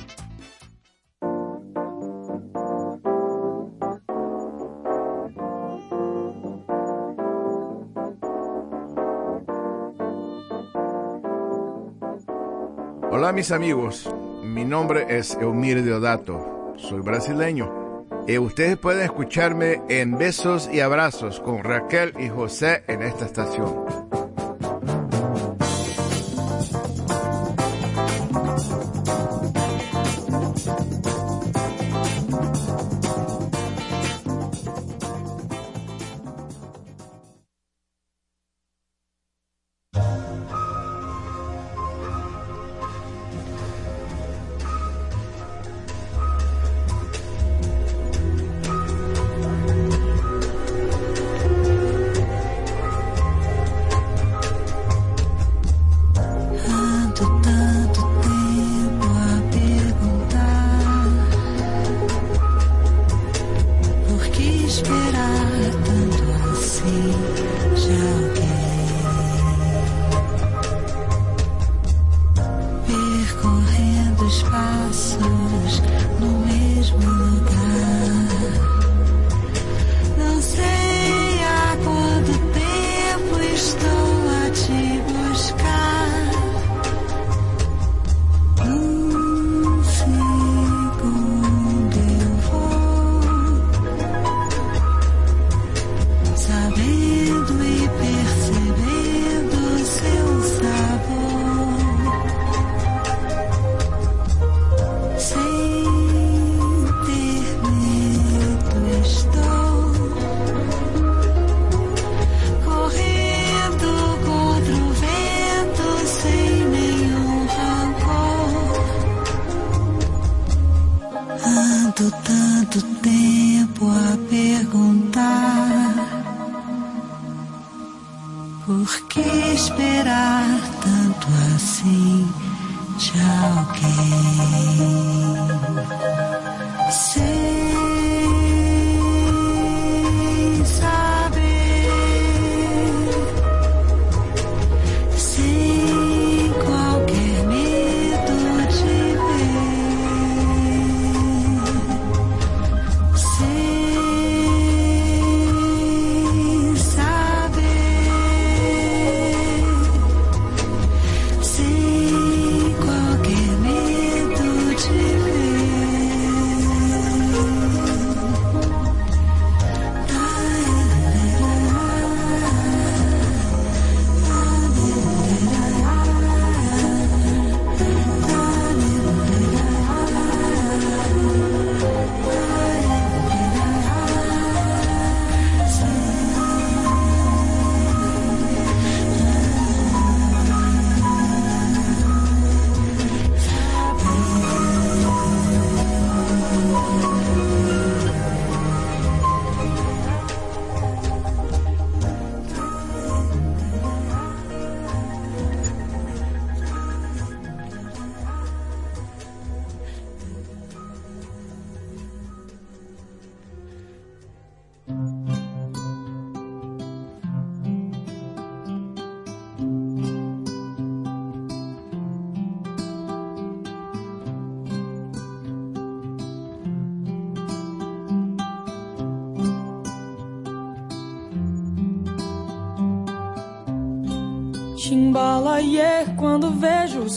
Hola 13.21 13.33
mis 13.33 13.51
amigos, 13.51 14.09
mi 14.41 14.65
nombre 14.65 15.05
es 15.07 15.37
Eumir 15.39 15.83
Deodato, 15.83 16.73
soy 16.75 17.01
brasileño. 17.01 18.07
Y 18.27 18.39
ustedes 18.39 18.77
pueden 18.77 19.03
escucharme 19.03 19.79
en 19.89 20.17
Besos 20.17 20.67
y 20.73 20.79
Abrazos 20.79 21.39
con 21.39 21.63
Raquel 21.63 22.15
y 22.19 22.29
José 22.29 22.83
en 22.87 23.03
esta 23.03 23.25
estación. 23.25 23.85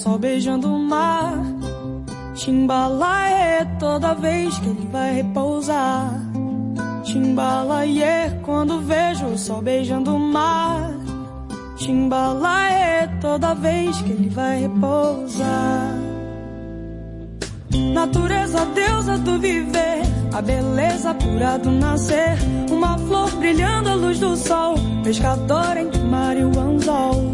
Sol 0.04 0.18
beijando 0.18 0.68
o 0.68 0.78
mar. 0.78 1.32
Chimbalaie 2.34 3.64
toda 3.78 4.14
vez 4.14 4.58
que 4.58 4.68
ele 4.68 4.86
vai 4.92 5.14
repousar. 5.14 6.12
Chimbalaie 7.04 8.38
quando 8.42 8.82
vejo 8.82 9.24
o 9.28 9.38
sol 9.38 9.62
beijando 9.62 10.14
o 10.14 10.18
mar. 10.18 10.90
Chimbalaie 11.78 13.08
toda 13.18 13.54
vez 13.54 13.96
que 14.02 14.10
ele 14.12 14.28
vai 14.28 14.60
repousar. 14.60 15.94
Natureza, 17.94 18.66
deusa 18.74 19.16
do 19.16 19.38
viver, 19.38 20.02
a 20.34 20.42
beleza 20.42 21.14
pura 21.14 21.58
do 21.58 21.70
nascer. 21.70 22.36
Uma 22.70 22.98
flor 22.98 23.30
brilhando 23.36 23.88
à 23.88 23.94
luz 23.94 24.18
do 24.18 24.36
sol, 24.36 24.74
pescador 25.02 25.78
entre 25.78 26.02
mar 26.02 26.36
e 26.36 26.44
o 26.44 26.60
anzol. 26.60 27.33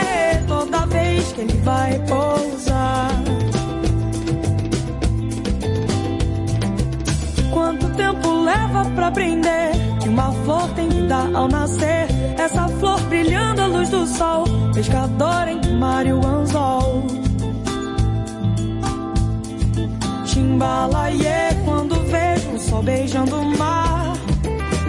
que 1.33 1.41
ele 1.41 1.57
vai 1.63 1.91
repousar. 1.91 3.11
Quanto 7.51 7.89
tempo 7.95 8.43
leva 8.43 8.85
pra 8.95 9.07
aprender 9.07 9.71
que 10.01 10.09
uma 10.09 10.31
flor 10.31 10.67
tem 10.75 10.89
vida 10.89 11.29
ao 11.33 11.47
nascer? 11.47 12.07
Essa 12.37 12.67
flor 12.67 12.99
brilhando 13.01 13.61
à 13.61 13.67
luz 13.67 13.89
do 13.89 14.05
sol, 14.05 14.45
pescador 14.73 15.47
em 15.47 15.77
mar 15.77 16.05
e 16.05 16.13
o 16.13 16.25
anzol. 16.25 17.03
Chimbalaie, 20.25 21.55
quando 21.65 21.95
vejo 22.09 22.51
o 22.51 22.59
sol 22.59 22.81
beijando 22.81 23.35
o 23.35 23.57
mar. 23.57 24.13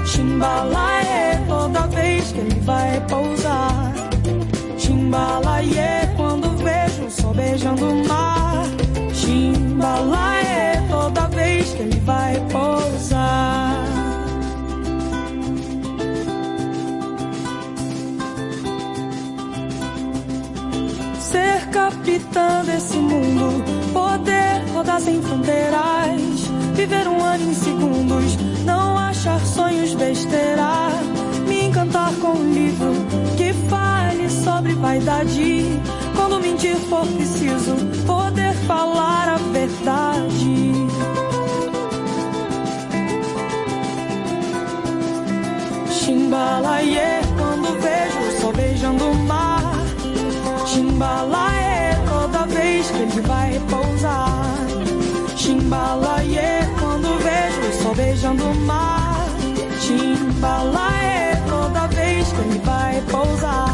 Chimbalaie, 0.07 1.39
toda 1.49 1.87
vez 1.89 2.33
que 2.33 2.41
ele 2.41 2.61
vai 2.61 3.01
pousar. 3.09 3.93
Chimbalaie, 4.79 6.09
quando 6.17 6.32
sol 7.13 7.35
beijando 7.35 7.85
o 7.85 8.09
mar. 8.09 8.65
Chimbalaie, 9.13 10.81
toda 10.89 11.29
vez 11.29 11.73
que 11.73 11.83
ele 11.83 12.01
vai 12.01 12.41
pousar. 12.51 13.85
Ser 21.21 21.69
capitã 21.71 22.65
desse 22.65 22.97
mundo, 22.97 23.65
poder 23.93 24.63
rodar 24.75 25.01
sem 25.01 25.21
fronteiras, 25.23 26.51
viver 26.75 27.09
um 27.09 27.23
ano 27.23 27.51
em 27.51 27.55
segundos, 27.55 28.37
não 28.65 28.99
achar 28.99 29.41
sonhos 29.41 29.95
besteira, 29.95 30.91
me 31.47 31.67
encantar 31.67 32.13
com 32.21 32.33
um 32.33 32.53
livro 32.53 32.93
que 33.37 33.53
fale 33.69 34.29
sobre 34.29 34.75
vaidade. 34.75 35.81
Quando 36.33 36.47
mentir 36.47 36.77
for 36.89 37.07
preciso, 37.09 37.77
poder 38.07 38.55
falar 38.67 39.29
a 39.29 39.37
verdade. 39.53 40.73
Chimbalaie, 45.91 47.21
quando 47.37 47.79
vejo 47.83 48.41
sol 48.41 48.53
beijando 48.55 49.05
o 49.11 49.15
mar. 49.27 49.75
Chimbalaie, 50.69 51.99
toda 52.07 52.47
vez 52.47 52.91
que 52.91 52.99
ele 53.03 53.21
vai 53.29 53.61
pousar. 53.69 54.57
Chimbalaie, 55.37 56.67
quando 56.81 57.09
vejo 57.19 57.83
sol 57.83 57.95
beijando 57.95 58.45
o 58.47 58.55
mar. 58.55 59.27
Chimbalaie, 59.81 61.37
toda 61.47 61.87
vez 61.89 62.33
que 62.33 62.41
ele 62.41 62.59
vai 62.65 63.03
pousar. 63.11 63.72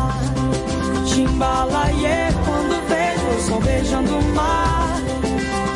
Chimbalaie, 1.39 2.35
quando 2.44 2.89
vejo 2.89 3.28
o 3.28 3.40
sol 3.40 3.60
beijando 3.60 4.19
o 4.19 4.23
mar. 4.35 5.01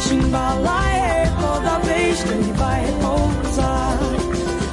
Chimbalaie, 0.00 1.30
toda 1.40 1.78
vez 1.86 2.20
que 2.24 2.30
ele 2.30 2.52
vai 2.54 2.84
pousar. 3.00 3.96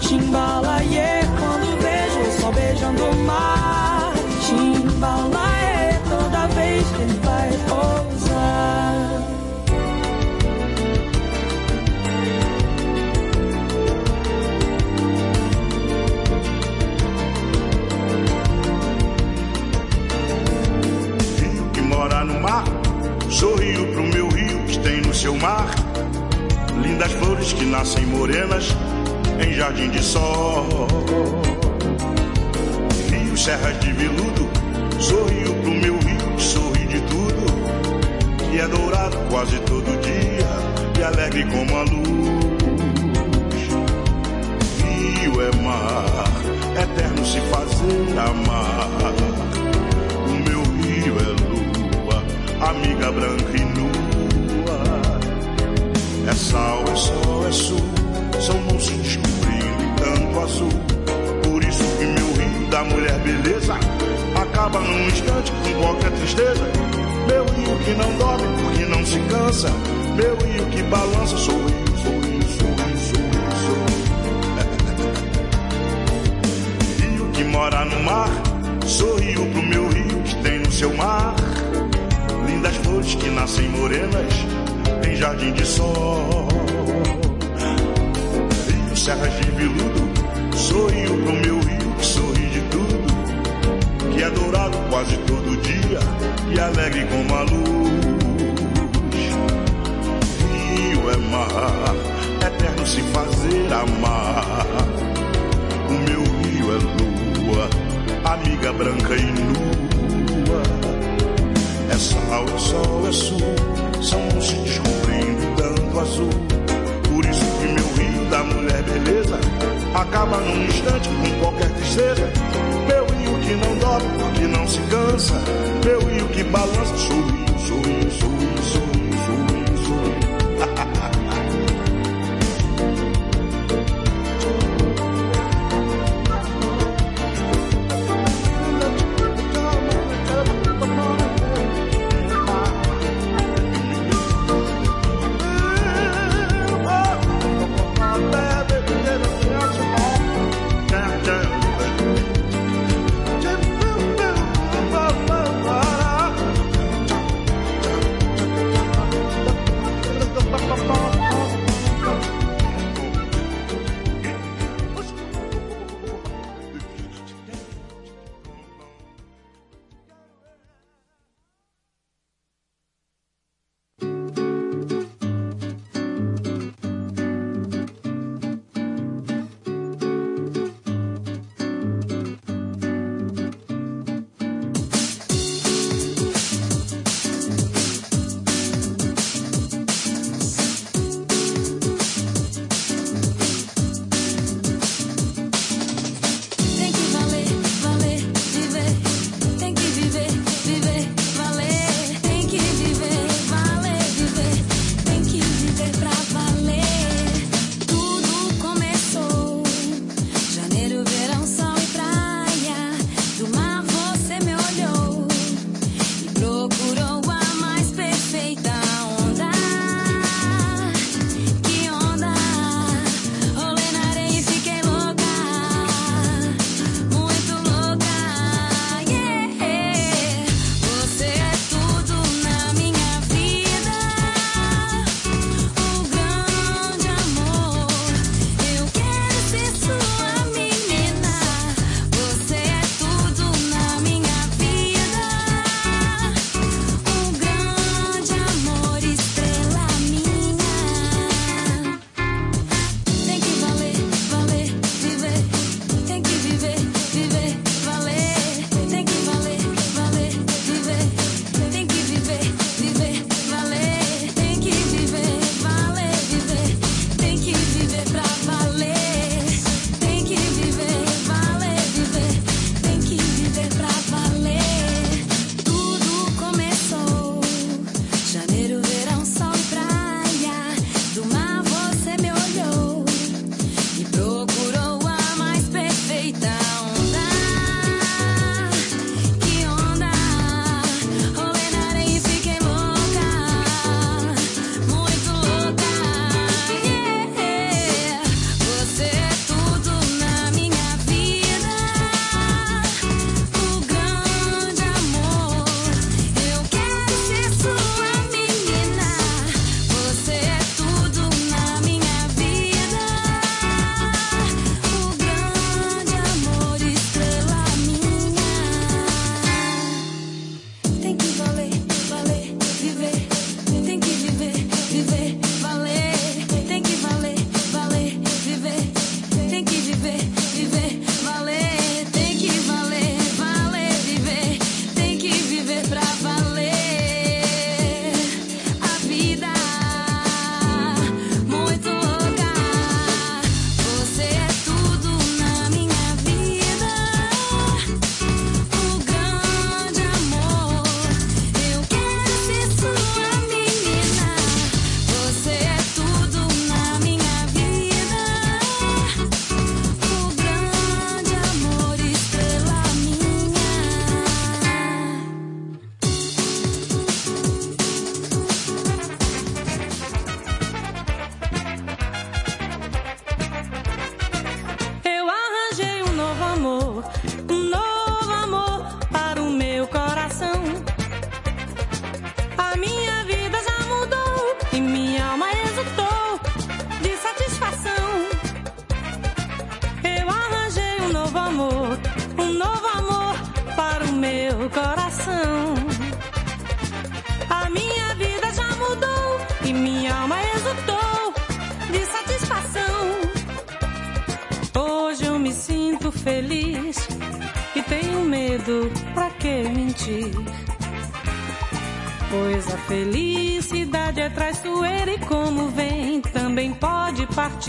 Chimbalaie, 0.02 1.28
quando 1.38 1.80
vejo 1.80 2.22
o 2.22 2.42
sol 2.42 2.52
beijando 2.54 3.06
o 3.06 3.16
mar. 3.18 4.14
Chimbalaie, 4.42 6.00
toda 6.10 6.48
vez 6.56 6.88
que 6.88 7.02
ele 7.04 7.20
vai 7.20 7.52
pousar. 7.70 9.39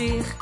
Pode 0.01 0.40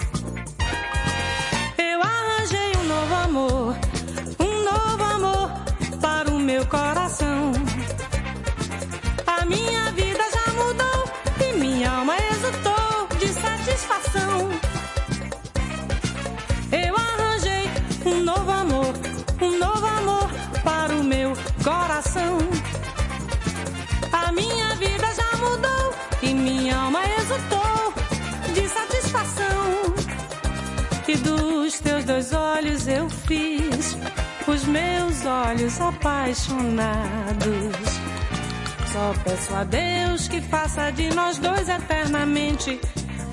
faça 40.50 40.92
de 40.92 41.14
nós 41.14 41.38
dois 41.38 41.70
eternamente 41.70 42.80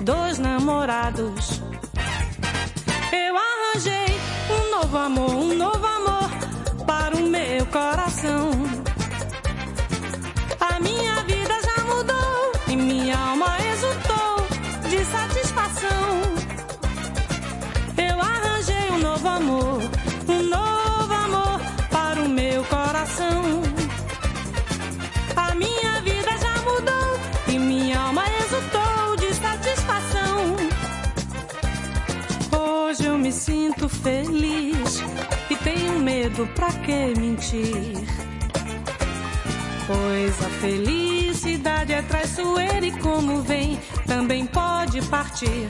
dois 0.01 0.37
namorados. 0.37 1.61
Eu 3.11 3.35
arranjei 3.35 4.19
um 4.49 4.71
novo 4.75 4.97
amor, 4.97 5.35
um 5.35 5.53
novo 5.55 5.85
amor 5.85 6.29
para 6.85 7.15
o 7.15 7.23
meu 7.27 7.65
coração. 7.67 8.51
A 10.59 10.79
minha 10.79 11.15
vida 11.23 11.55
já 11.67 11.83
mudou 11.85 12.51
e 12.67 12.75
minha 12.75 13.17
alma 13.17 13.57
exultou 13.73 14.47
de 14.89 15.03
satisfação. 15.05 16.21
Eu 17.97 18.21
arranjei 18.21 18.91
um 18.91 18.99
novo 18.99 19.27
amor, 19.27 19.81
um 20.29 20.43
novo 20.43 21.13
amor 21.13 21.59
para 21.91 22.21
o 22.21 22.29
meu 22.29 22.63
coração. 22.65 23.66
Me 33.27 33.31
sinto 33.33 33.89
feliz 33.89 35.03
e 35.49 35.55
tenho 35.57 35.99
medo 35.99 36.47
pra 36.55 36.71
que 36.71 37.13
mentir? 37.19 37.93
Pois 39.85 40.41
a 40.45 40.49
felicidade 40.61 41.91
é 41.91 42.01
traiçoeira 42.03 42.85
e 42.85 42.91
como 42.99 43.41
vem 43.41 43.77
também 44.05 44.45
pode 44.45 45.01
partir. 45.09 45.69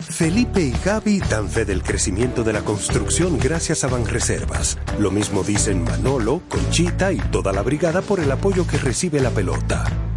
Felipe 0.00 0.62
y 0.62 0.72
Gaby 0.82 1.20
dan 1.28 1.50
fe 1.50 1.66
del 1.66 1.82
crecimiento 1.82 2.42
de 2.42 2.54
la 2.54 2.62
construcción 2.62 3.38
gracias 3.38 3.84
a 3.84 3.88
Banreservas. 3.88 4.78
Lo 4.98 5.10
mismo 5.10 5.42
dicen 5.42 5.84
Manolo, 5.84 6.40
Conchita 6.48 7.12
y 7.12 7.18
toda 7.18 7.52
la 7.52 7.60
brigada 7.60 8.00
por 8.00 8.18
el 8.18 8.32
apoyo 8.32 8.66
que 8.66 8.78
recibe 8.78 9.20
la 9.20 9.30
pelota. 9.30 10.11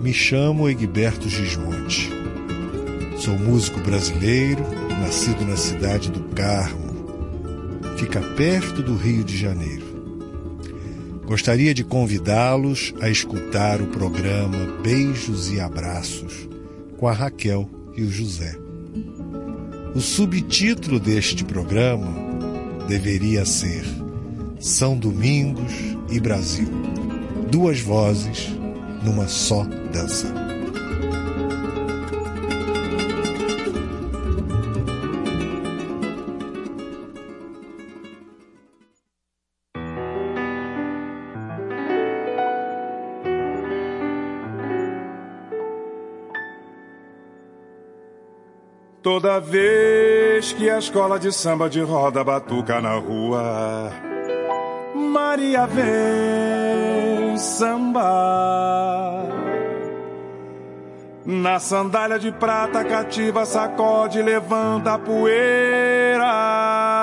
Me 0.00 0.14
chamo 0.14 0.66
Egberto 0.66 1.28
Gismonte. 1.28 2.10
Sou 3.18 3.38
músico 3.38 3.78
brasileiro, 3.80 4.64
nascido 4.98 5.44
na 5.44 5.58
cidade 5.58 6.10
do 6.10 6.20
Carmo. 6.34 6.88
Fica 7.98 8.18
perto 8.34 8.82
do 8.82 8.96
Rio 8.96 9.22
de 9.22 9.36
Janeiro. 9.36 9.84
Gostaria 11.26 11.74
de 11.74 11.84
convidá-los 11.84 12.94
a 13.02 13.10
escutar 13.10 13.82
o 13.82 13.88
programa 13.88 14.56
Beijos 14.82 15.52
e 15.52 15.60
Abraços 15.60 16.48
com 16.96 17.06
a 17.06 17.12
Raquel 17.12 17.68
e 17.94 18.02
o 18.02 18.10
José. 18.10 18.56
O 19.94 20.00
subtítulo 20.00 20.98
deste 20.98 21.44
programa 21.44 22.10
deveria 22.88 23.44
ser 23.44 23.84
São 24.58 24.96
Domingos 24.96 25.74
e 26.10 26.18
Brasil. 26.18 26.70
Duas 27.50 27.80
vozes 27.80 28.59
numa 29.02 29.26
só 29.26 29.64
dança. 29.92 30.32
Toda 49.02 49.40
vez 49.40 50.52
que 50.52 50.68
a 50.68 50.78
escola 50.78 51.18
de 51.18 51.32
samba 51.32 51.70
de 51.70 51.80
roda 51.80 52.22
batuca 52.22 52.80
na 52.80 52.96
rua, 52.96 53.90
Maria 54.94 55.66
vem 55.66 56.49
samba. 57.40 59.24
Na 61.24 61.58
sandália 61.58 62.18
de 62.18 62.32
prata 62.32 62.84
cativa, 62.84 63.44
sacode, 63.44 64.22
levanta 64.22 64.94
a 64.94 64.98
poeira. 64.98 66.99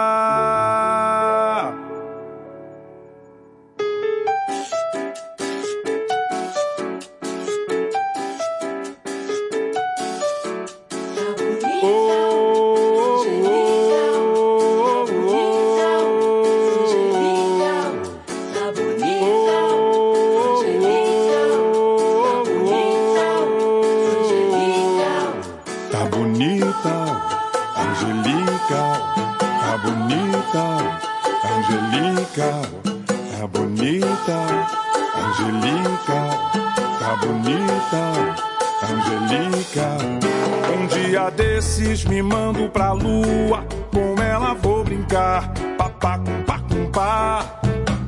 Angelica, 35.40 36.30
tá 37.00 37.16
bonita, 37.18 38.36
Angelica. 38.82 39.98
Um 40.74 40.88
dia 40.88 41.30
desses 41.30 42.04
me 42.06 42.24
mando 42.24 42.68
pra 42.70 42.92
lua, 42.92 43.64
com 43.94 44.20
ela 44.20 44.56
vou 44.56 44.84
brincar, 44.84 45.54
papá 45.78 46.18
com 46.18 46.42
pá 46.44 46.60
com 46.60 46.92
pá. 46.92 47.46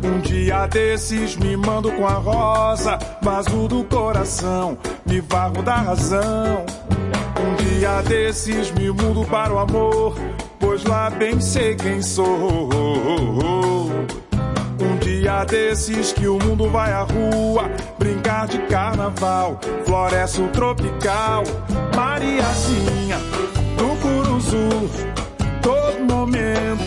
Um 0.04 0.20
dia 0.22 0.66
desses 0.66 1.36
me 1.36 1.56
mando 1.56 1.92
com 1.92 2.08
a 2.08 2.14
rosa, 2.14 2.98
vaso 3.22 3.68
do 3.68 3.84
coração, 3.84 4.76
me 5.06 5.22
varro 5.22 5.62
da 5.62 5.76
razão. 5.76 6.66
Um 7.40 7.56
dia 7.64 8.02
desses 8.02 8.72
me 8.72 8.90
mudo 8.90 9.24
para 9.26 9.54
o 9.54 9.60
amor, 9.60 10.18
pois 10.60 10.84
lá 10.84 11.12
bem 11.12 11.40
sei 11.40 11.76
quem 11.76 12.02
sou. 12.02 13.79
Um 15.30 15.32
dia 15.32 15.46
desses 15.46 16.12
que 16.12 16.28
o 16.28 16.40
mundo 16.40 16.68
vai 16.72 16.92
à 16.92 17.04
rua, 17.04 17.70
brincar 18.00 18.48
de 18.48 18.58
carnaval, 18.64 19.60
floresce 19.86 20.42
o 20.42 20.48
tropical. 20.48 21.44
Mariazinha, 21.96 23.20
do 23.78 23.96
Curuzu, 24.02 24.90
todo 25.62 26.00
momento, 26.00 26.84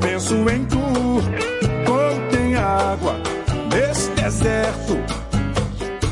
penso 0.00 0.34
em 0.48 0.64
tu. 0.64 0.78
Como 1.86 2.30
tem 2.30 2.56
água 2.56 3.16
nesse 3.70 4.10
deserto. 4.12 4.96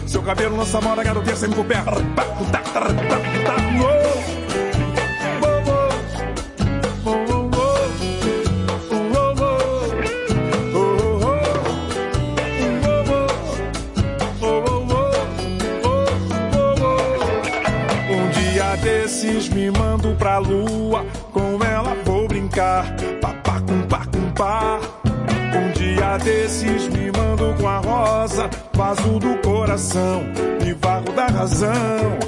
Seu 0.07 0.23
cabelo 0.23 0.59
lança 0.59 0.79
moda, 0.79 1.03
garotinha 1.03 1.37
sempre 1.37 1.57
por 1.57 1.65
desses 18.83 19.49
me 19.49 19.71
mando 19.71 20.15
pra 20.17 20.39
lua, 20.39 21.07
com 21.33 21.59
ela 21.65 21.97
vou 22.05 22.27
brincar. 22.29 22.85
Papá 23.21 23.61
com 23.61 23.81
pá 23.83 24.05
com 24.07 24.31
pá. 24.33 24.81
Um 25.55 25.71
dia 25.73 26.19
desses 26.19 26.89
me 26.89 27.11
mando 27.13 27.55
com 27.59 27.69
a 27.69 27.79
rosa, 27.79 28.51
vaso 28.75 29.19
do 29.19 29.37
coração, 29.39 30.23
e 30.67 30.73
vago 30.75 31.13
da 31.13 31.27
razão. 31.27 32.19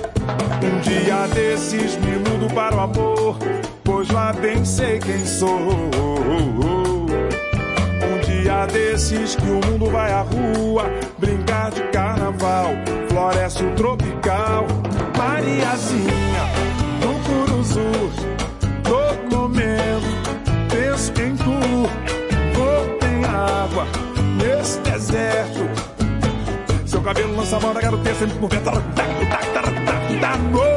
Um 0.62 0.80
dia 0.80 1.26
desses 1.34 1.96
me 1.96 2.16
mudo 2.18 2.52
para 2.54 2.76
o 2.76 2.80
amor, 2.80 3.36
pois 3.82 4.08
lá 4.10 4.32
bem 4.32 4.64
sei 4.64 4.98
quem 4.98 5.26
sou. 5.26 5.50
Um 5.50 7.06
dia 8.24 8.66
desses 8.66 9.34
que 9.34 9.50
o 9.50 9.60
mundo 9.66 9.90
vai 9.90 10.12
à 10.12 10.20
rua, 10.22 10.84
brincar 11.18 11.70
de 11.72 11.82
carnaval, 11.88 12.70
floresce 13.08 13.64
o 13.64 13.70
tropical. 13.72 14.66
Mariazinha, 15.24 16.44
no 17.00 17.18
Curuzu, 17.24 17.80
todo 18.82 19.34
momento, 19.34 20.06
penso 20.68 21.12
em 21.18 21.34
tu, 21.36 22.98
tem 23.00 23.24
água 23.24 23.86
nesse 24.36 24.78
deserto. 24.80 25.66
Seu 26.84 27.00
cabelo 27.00 27.36
lança 27.36 27.58
moda, 27.58 27.80
garotinha 27.80 28.14
sempre 28.14 28.38
por 28.38 28.50
vento. 28.50 28.64
Tá, 28.64 28.72
tá, 28.72 28.82
tá, 28.92 29.38
tá, 29.54 29.62
tá, 29.62 30.02
tá, 30.20 30.73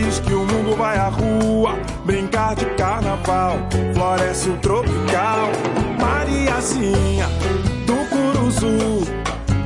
que 0.00 0.32
o 0.32 0.46
mundo 0.46 0.74
vai 0.74 0.96
à 0.96 1.08
rua, 1.08 1.78
brincar 2.06 2.54
de 2.54 2.64
carnaval, 2.76 3.58
floresce 3.92 4.48
o 4.48 4.56
tropical. 4.56 5.50
Mariazinha 6.00 7.26
do 7.86 7.96
Curuzu, 8.08 9.06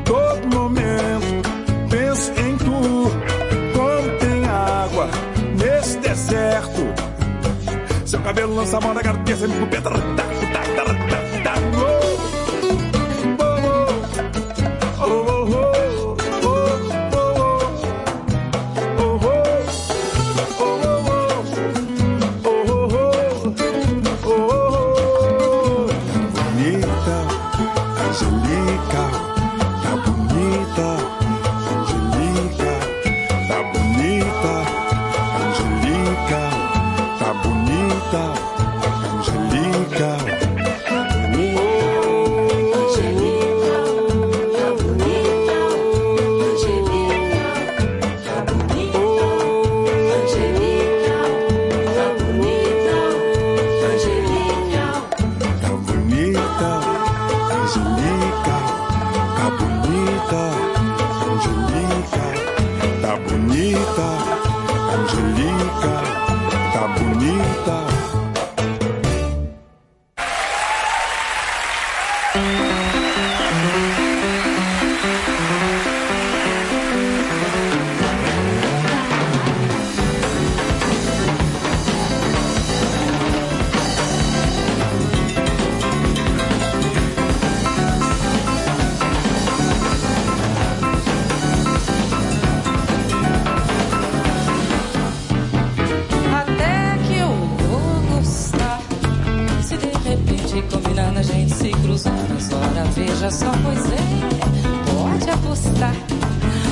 todo 0.05 0.49
momento 0.53 1.49
penso 1.89 2.33
em 2.41 2.57
tu. 2.57 2.67
Como 3.73 4.19
tem 4.19 4.45
água 4.47 5.09
nesse 5.57 5.97
deserto, 5.99 6.83
seu 8.05 8.21
cabelo 8.21 8.57
lança 8.57 8.81
moda, 8.81 9.01
garotinha 9.03 9.37
sempre 9.37 9.61
com 9.61 9.67
pedra. 9.67 10.26
Combinando 101.07 101.19
a 101.19 101.23
gente 101.23 101.55
se 101.55 101.71
cruzar. 101.71 102.15
Mas 102.29 102.53
ora, 102.53 102.85
veja 102.95 103.31
só, 103.31 103.51
pois 103.63 103.93
é, 103.93 103.99
pode 104.93 105.31
apostar. 105.31 105.95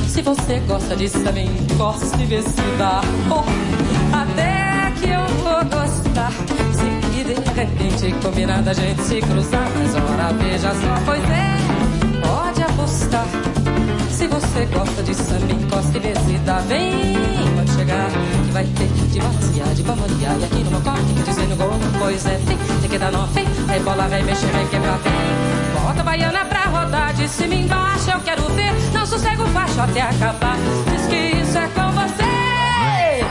Se 0.09 0.23
você 0.23 0.61
gosta 0.67 0.97
disso 0.97 1.21
também, 1.21 1.49
se 2.43 2.79
dá. 2.79 3.01
Oh, 3.31 3.45
até 4.15 4.93
que 5.01 5.11
eu 5.11 5.27
vou 5.43 5.65
gostar. 5.65 6.33
Se 6.73 7.25
de 7.25 7.35
repente 7.35 8.15
combinando 8.23 8.71
a 8.71 8.73
gente 8.73 9.03
se 9.03 9.21
cruzar. 9.21 9.69
Mas 9.77 9.95
ora, 9.95 10.33
veja 10.33 10.71
só, 10.71 11.05
pois 11.05 11.25
é, 11.25 11.57
pode 12.21 12.63
apostar. 12.63 13.27
Se 14.11 14.27
você 14.29 14.65
gosta 14.67 15.03
de 15.03 15.15
samba, 15.15 15.53
encosta 15.53 15.99
e 15.99 16.39
dá 16.39 16.61
bem. 16.63 16.93
Pode 17.57 17.71
chegar, 17.73 18.11
que 18.11 18.53
vai 18.53 18.65
ter 18.65 18.87
de 18.87 19.21
maciar, 19.21 19.75
de 19.75 19.83
bambonear. 19.83 20.37
E 20.41 20.45
aqui 20.45 20.65
no 20.65 20.71
meu 20.71 20.81
corte, 20.81 21.13
dizendo 21.25 21.57
gol, 21.57 21.79
pois 21.99 22.27
é, 22.27 22.41
tem, 22.47 22.57
esquerda 22.95 23.11
não 23.11 23.29
Aí 23.69 23.81
bola 23.81 24.07
vem 24.09 24.23
mexer, 24.25 24.47
vem 24.47 24.67
quebrar, 24.69 24.99
bem. 24.99 25.13
Bota 25.83 26.01
a 26.01 26.05
baiana 26.05 26.45
pra 26.45 26.65
rodar, 26.67 27.13
de 27.15 27.29
cima 27.29 27.55
embaixo 27.55 28.11
eu 28.11 28.21
quero 28.21 28.43
ver. 28.51 28.73
Não 28.93 29.05
sossego 29.07 29.47
baixo 29.49 29.81
até 29.81 30.03
acabar. 30.03 30.57
Diz 30.91 31.07
que 31.07 31.17
isso 31.17 31.59
é 31.59 31.69
com 31.69 31.91
você. 31.93 33.25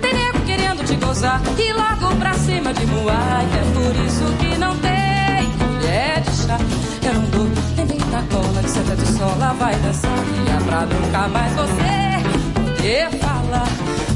Tem 0.00 0.14
nego 0.14 0.40
querendo 0.40 0.84
te 0.84 0.96
gozar 0.96 1.40
e 1.58 1.72
logo 1.72 2.16
pra 2.16 2.34
cima 2.34 2.72
de 2.74 2.86
moar. 2.86 3.44
É 3.44 3.62
por 3.72 4.04
isso 4.04 4.24
que 4.38 4.58
não 4.58 4.76
tem 4.78 5.48
mulher 5.68 6.20
de 6.20 6.30
chá. 6.32 6.58
Eu 7.06 7.14
não 7.14 7.30
dou 7.30 7.48
nem 7.76 7.86
bem 7.86 7.98
na 8.10 8.22
cola 8.22 8.62
que 8.62 8.70
senta 8.70 8.96
de 8.96 9.06
sola 9.06 9.54
vai 9.58 9.74
dançar. 9.76 10.10
E 10.10 10.50
é 10.50 10.64
pra 10.64 10.86
nunca 10.86 11.28
mais 11.28 11.52
você 11.54 12.54
poder 12.54 13.10
falar 13.20 14.09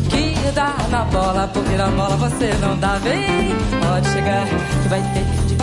na 0.90 1.04
bola, 1.04 1.48
porque 1.52 1.76
na 1.76 1.88
bola 1.88 2.16
você 2.16 2.52
não 2.60 2.76
dá 2.78 2.98
bem. 3.00 3.54
Pode 3.80 4.08
chegar 4.08 4.46
que 4.46 4.88
vai 4.88 5.02
ter 5.14 5.24
de 5.46 5.54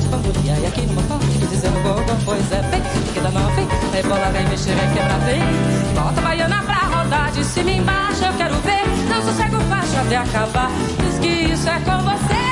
de 0.00 0.08
bambulia. 0.08 0.54
E 0.58 0.66
aqui 0.66 0.86
motor, 0.86 1.18
que 1.18 1.46
dizendo 1.46 1.82
gol, 1.82 2.02
pois 2.24 2.52
é, 2.52 2.62
vem, 2.62 2.82
que 3.12 3.20
dá 3.20 3.30
não, 3.30 3.50
vem. 3.54 3.68
Aí 3.92 4.02
bola 4.02 4.30
vem 4.32 4.48
mexer, 4.48 4.74
vem 4.74 4.90
quebrar, 4.92 5.18
vem. 5.20 5.42
Volta 5.94 6.20
baiana 6.20 6.62
pra 6.62 6.74
rodar 6.74 7.30
de 7.32 7.44
cima 7.44 7.70
embaixo, 7.70 8.24
eu 8.24 8.32
quero 8.34 8.54
ver. 8.56 8.86
Não 9.08 9.22
sossego 9.22 9.62
baixo 9.64 9.96
até 9.98 10.16
acabar. 10.16 10.70
Diz 11.00 11.18
que 11.18 11.52
isso 11.52 11.68
é 11.68 11.80
com 11.80 11.98
você. 12.02 12.42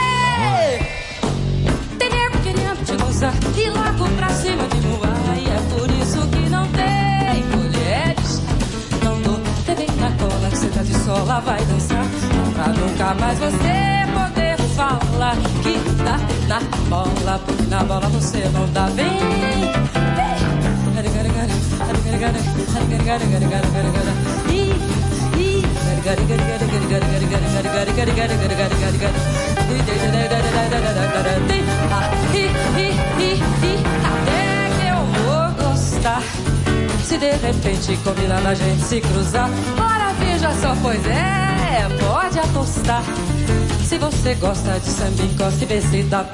Tem 1.99 2.11
nego 2.11 2.39
querendo 2.43 2.85
te 2.85 2.97
gozar 3.03 3.35
e 3.57 3.71
logo 3.71 4.11
pra 4.17 4.29
cima 4.31 4.67
de 4.69 4.81
voar. 4.81 5.10
Tá 11.31 11.37
sola, 11.37 11.41
vai 11.41 11.65
dançar. 11.65 12.05
Pra 12.55 12.67
nunca 12.69 13.15
mais 13.15 13.39
você 13.39 14.05
poder 14.13 14.57
falar 14.75 15.37
que 15.63 15.79
dá 16.03 16.19
na 16.49 16.61
bola. 16.89 17.41
Porque 17.47 17.63
na 17.71 17.85
bola 17.85 18.09
você 18.09 18.51
não 18.53 18.67
dá 18.73 18.87
bem. 18.91 19.07
Até 34.03 34.71
que 34.77 34.87
eu 34.89 35.01
vou 35.25 35.51
gostar. 35.69 36.23
Se 37.05 37.19
de 37.19 37.31
repente 37.31 37.97
combinar 38.05 38.47
a 38.47 38.55
gente 38.55 38.83
se 38.83 39.01
cruzar, 39.01 39.49
veja 40.41 40.55
só, 40.55 40.75
pois 40.81 41.07
é, 41.07 41.87
pode 42.01 42.39
apostar. 42.39 43.03
Se 43.87 43.99
você 43.99 44.35
gosta 44.37 44.81
de 44.81 44.87
samba, 44.87 45.23
encosta 45.23 45.65
e 45.65 45.67
vê 45.67 45.81
se 45.83 46.03
dá. 46.05 46.25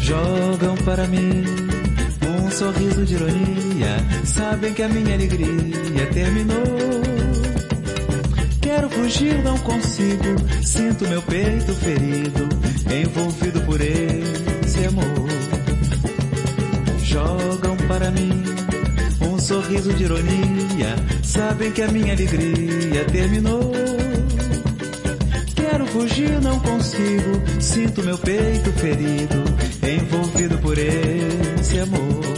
Jogam 0.00 0.76
para 0.84 1.06
mim 1.08 1.44
um 2.22 2.50
sorriso 2.50 3.04
de 3.04 3.14
ironia. 3.14 3.63
Sabem 4.34 4.74
que 4.74 4.82
a 4.82 4.88
minha 4.88 5.14
alegria 5.14 6.06
terminou. 6.12 6.64
Quero 8.60 8.90
fugir, 8.90 9.40
não 9.44 9.56
consigo. 9.58 10.34
Sinto 10.60 11.06
meu 11.06 11.22
peito 11.22 11.72
ferido, 11.74 12.48
envolvido 12.92 13.60
por 13.60 13.80
esse 13.80 14.86
amor. 14.88 15.28
Jogam 17.04 17.76
para 17.86 18.10
mim 18.10 18.42
um 19.20 19.38
sorriso 19.38 19.92
de 19.92 20.02
ironia. 20.02 20.96
Sabem 21.22 21.70
que 21.70 21.82
a 21.82 21.88
minha 21.88 22.12
alegria 22.12 23.04
terminou. 23.12 23.72
Quero 25.54 25.86
fugir, 25.86 26.40
não 26.42 26.58
consigo. 26.58 27.40
Sinto 27.60 28.02
meu 28.02 28.18
peito 28.18 28.72
ferido, 28.72 29.44
envolvido 29.80 30.58
por 30.58 30.76
esse 30.76 31.78
amor. 31.78 32.33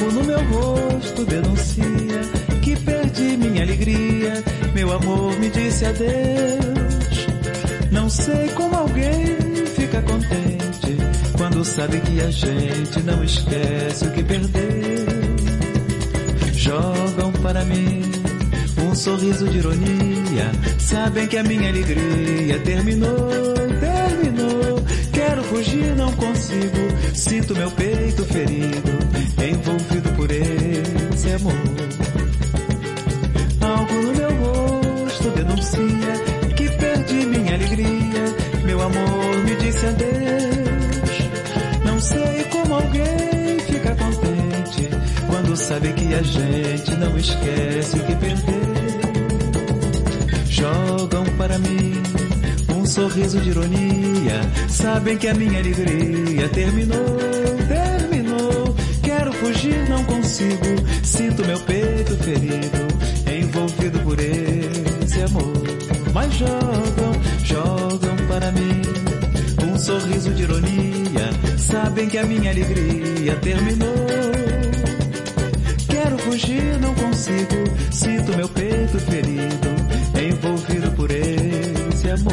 No 0.00 0.24
meu 0.24 0.38
rosto 0.44 1.24
denuncia 1.24 2.20
que 2.62 2.76
perdi 2.76 3.36
minha 3.36 3.62
alegria. 3.62 4.42
Meu 4.74 4.92
amor 4.92 5.38
me 5.38 5.48
disse 5.50 5.84
adeus. 5.84 7.26
Não 7.90 8.08
sei 8.08 8.48
como 8.50 8.74
alguém 8.76 9.36
fica 9.76 10.00
contente 10.02 10.96
quando 11.36 11.64
sabe 11.64 12.00
que 12.00 12.20
a 12.20 12.30
gente 12.30 13.00
não 13.04 13.22
esquece 13.24 14.04
o 14.04 14.10
que 14.12 14.22
perdeu. 14.22 15.06
Jogam 16.54 17.32
para 17.42 17.64
mim 17.64 18.02
um 18.82 18.94
sorriso 18.94 19.48
de 19.48 19.58
ironia. 19.58 20.52
Sabem 20.78 21.26
que 21.26 21.36
a 21.36 21.42
minha 21.42 21.68
alegria 21.68 22.58
terminou, 22.60 23.54
terminou. 23.80 24.82
Quero 25.12 25.42
fugir, 25.44 25.94
não 25.96 26.12
consigo. 26.12 27.14
Sinto 27.14 27.54
meu 27.54 27.70
peito 27.70 28.24
ferido, 28.24 28.98
envolvido 29.42 29.87
Algo 33.60 33.94
no 33.94 34.12
meu 34.12 34.30
rosto 34.40 35.30
denuncia 35.30 36.14
que 36.56 36.68
perdi 36.70 37.26
minha 37.26 37.54
alegria. 37.54 38.24
Meu 38.64 38.80
amor 38.82 39.36
me 39.44 39.54
disse 39.56 39.86
adeus. 39.86 41.18
Não 41.84 42.00
sei 42.00 42.44
como 42.50 42.74
alguém 42.74 43.60
fica 43.66 43.94
contente 43.94 44.90
quando 45.28 45.56
sabe 45.56 45.92
que 45.92 46.12
a 46.14 46.22
gente 46.22 46.96
não 46.96 47.16
esquece 47.16 47.96
o 47.96 48.04
que 48.04 48.16
perdeu. 48.16 48.58
Jogam 50.46 51.24
para 51.36 51.56
mim 51.60 52.02
um 52.76 52.84
sorriso 52.84 53.38
de 53.40 53.50
ironia. 53.50 54.40
Sabem 54.68 55.16
que 55.16 55.28
a 55.28 55.34
minha 55.34 55.60
alegria 55.60 56.48
terminou, 56.48 57.16
terminou. 57.68 58.74
Quero 59.02 59.32
fugir, 59.34 59.88
não 59.88 60.02
consigo. 60.04 60.77
Sinto 61.08 61.42
meu 61.46 61.58
peito 61.60 62.14
ferido, 62.18 62.86
envolvido 63.32 63.98
por 64.00 64.20
esse 64.20 65.22
amor. 65.22 65.52
Mas 66.12 66.34
jogam, 66.34 67.12
jogam 67.44 68.16
para 68.28 68.52
mim 68.52 68.82
um 69.66 69.78
sorriso 69.78 70.34
de 70.34 70.42
ironia. 70.42 71.30
Sabem 71.56 72.10
que 72.10 72.18
a 72.18 72.24
minha 72.24 72.50
alegria 72.50 73.34
terminou. 73.36 73.88
Quero 75.88 76.18
fugir, 76.18 76.78
não 76.78 76.94
consigo. 76.94 77.64
Sinto 77.90 78.36
meu 78.36 78.48
peito 78.50 78.98
ferido, 79.00 79.68
envolvido 80.14 80.90
por 80.92 81.10
esse 81.10 82.10
amor. 82.10 82.32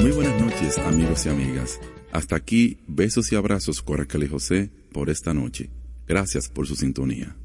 Muy 0.00 0.12
buenas 0.12 0.40
noches, 0.40 0.78
amigos 0.78 1.26
y 1.26 1.28
amigas. 1.30 1.80
Hasta 2.12 2.36
aquí, 2.36 2.78
besos 2.86 3.32
y 3.32 3.36
abrazos 3.36 3.82
y 3.82 4.28
José 4.28 4.70
por 4.92 5.10
esta 5.10 5.34
noche. 5.34 5.68
Gracias 6.06 6.48
por 6.48 6.66
su 6.66 6.74
sintonía. 6.74 7.36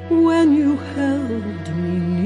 when 0.10 0.54
you 0.56 0.76
held 0.96 1.70
me 1.78 2.19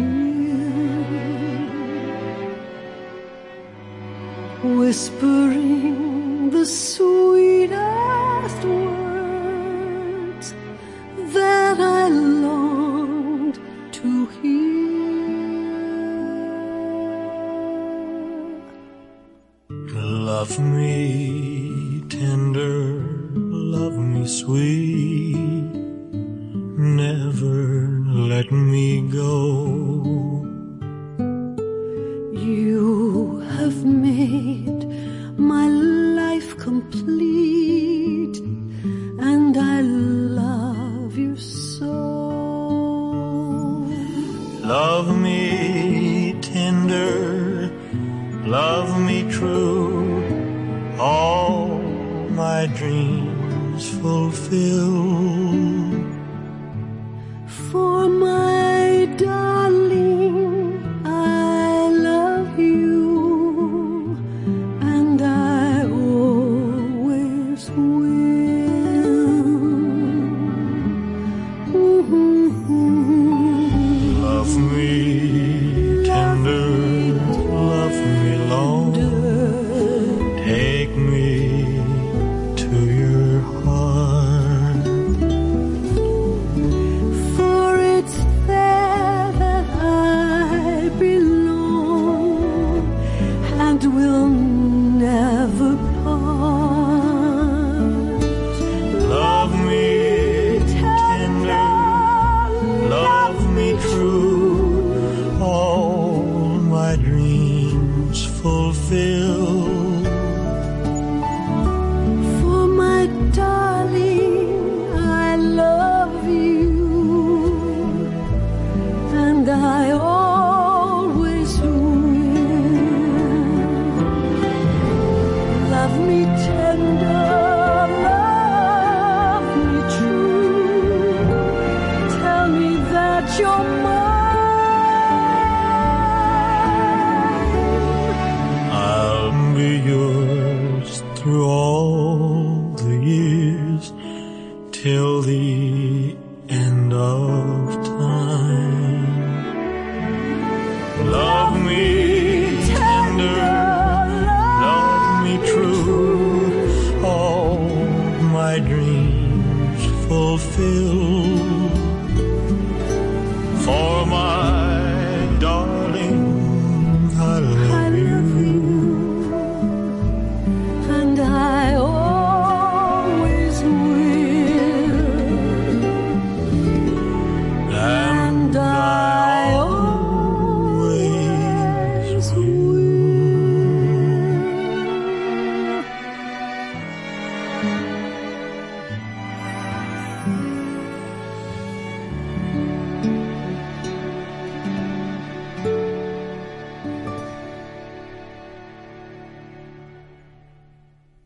whispering 4.63 6.49
the 6.49 6.65
sweetest 6.65 7.83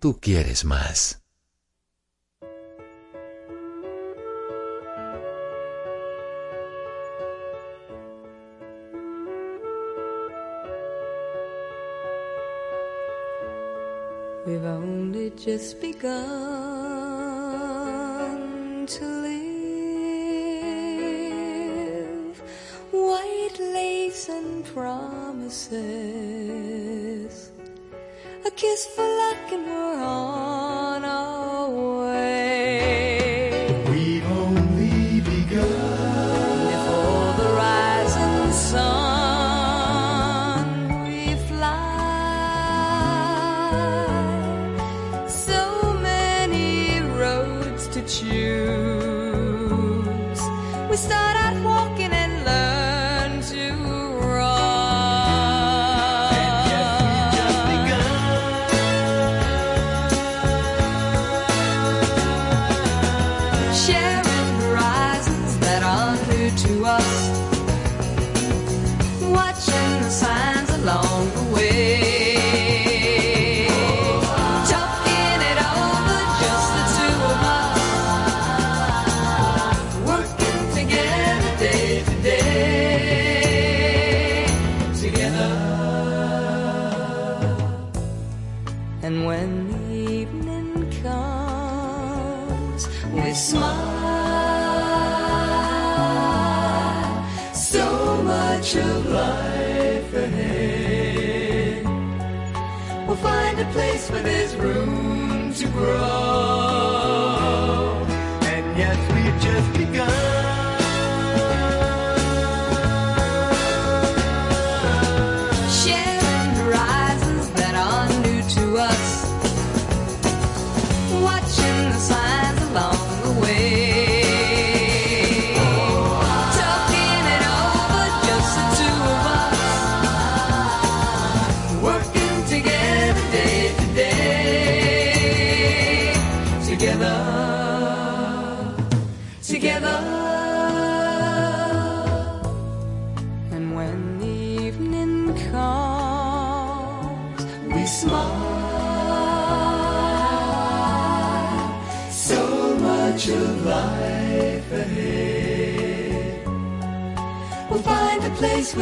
tú 0.08 0.18
quieres 0.22 0.64
más. 0.64 1.22
We've 14.46 14.64
only 14.64 15.32
just 15.32 15.82
begun 15.82 16.08
to 18.88 19.06
live 19.28 19.44
white 22.94 23.60
lace 23.60 24.30
and 24.30 24.64
promises 24.74 26.47
kiss 28.58 28.88
for 28.88 29.04
luck 29.04 29.52
and 29.52 29.68
we're 29.68 30.04
on. 30.04 30.37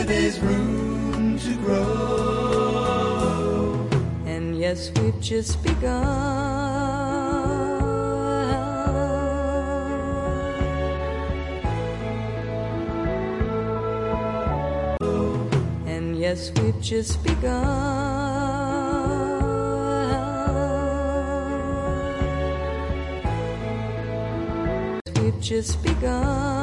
There's 0.06 0.40
room 0.40 1.40
to 1.40 1.56
grow. 1.66 2.96
And 4.26 4.58
yes, 4.58 4.92
we've 4.96 5.20
just 5.20 5.64
begun. 5.64 6.06
And 15.88 16.18
yes, 16.20 16.52
we've 16.58 16.82
just 16.82 17.24
begun. 17.24 17.56
We've 25.16 25.42
just 25.42 25.82
begun. 25.84 26.55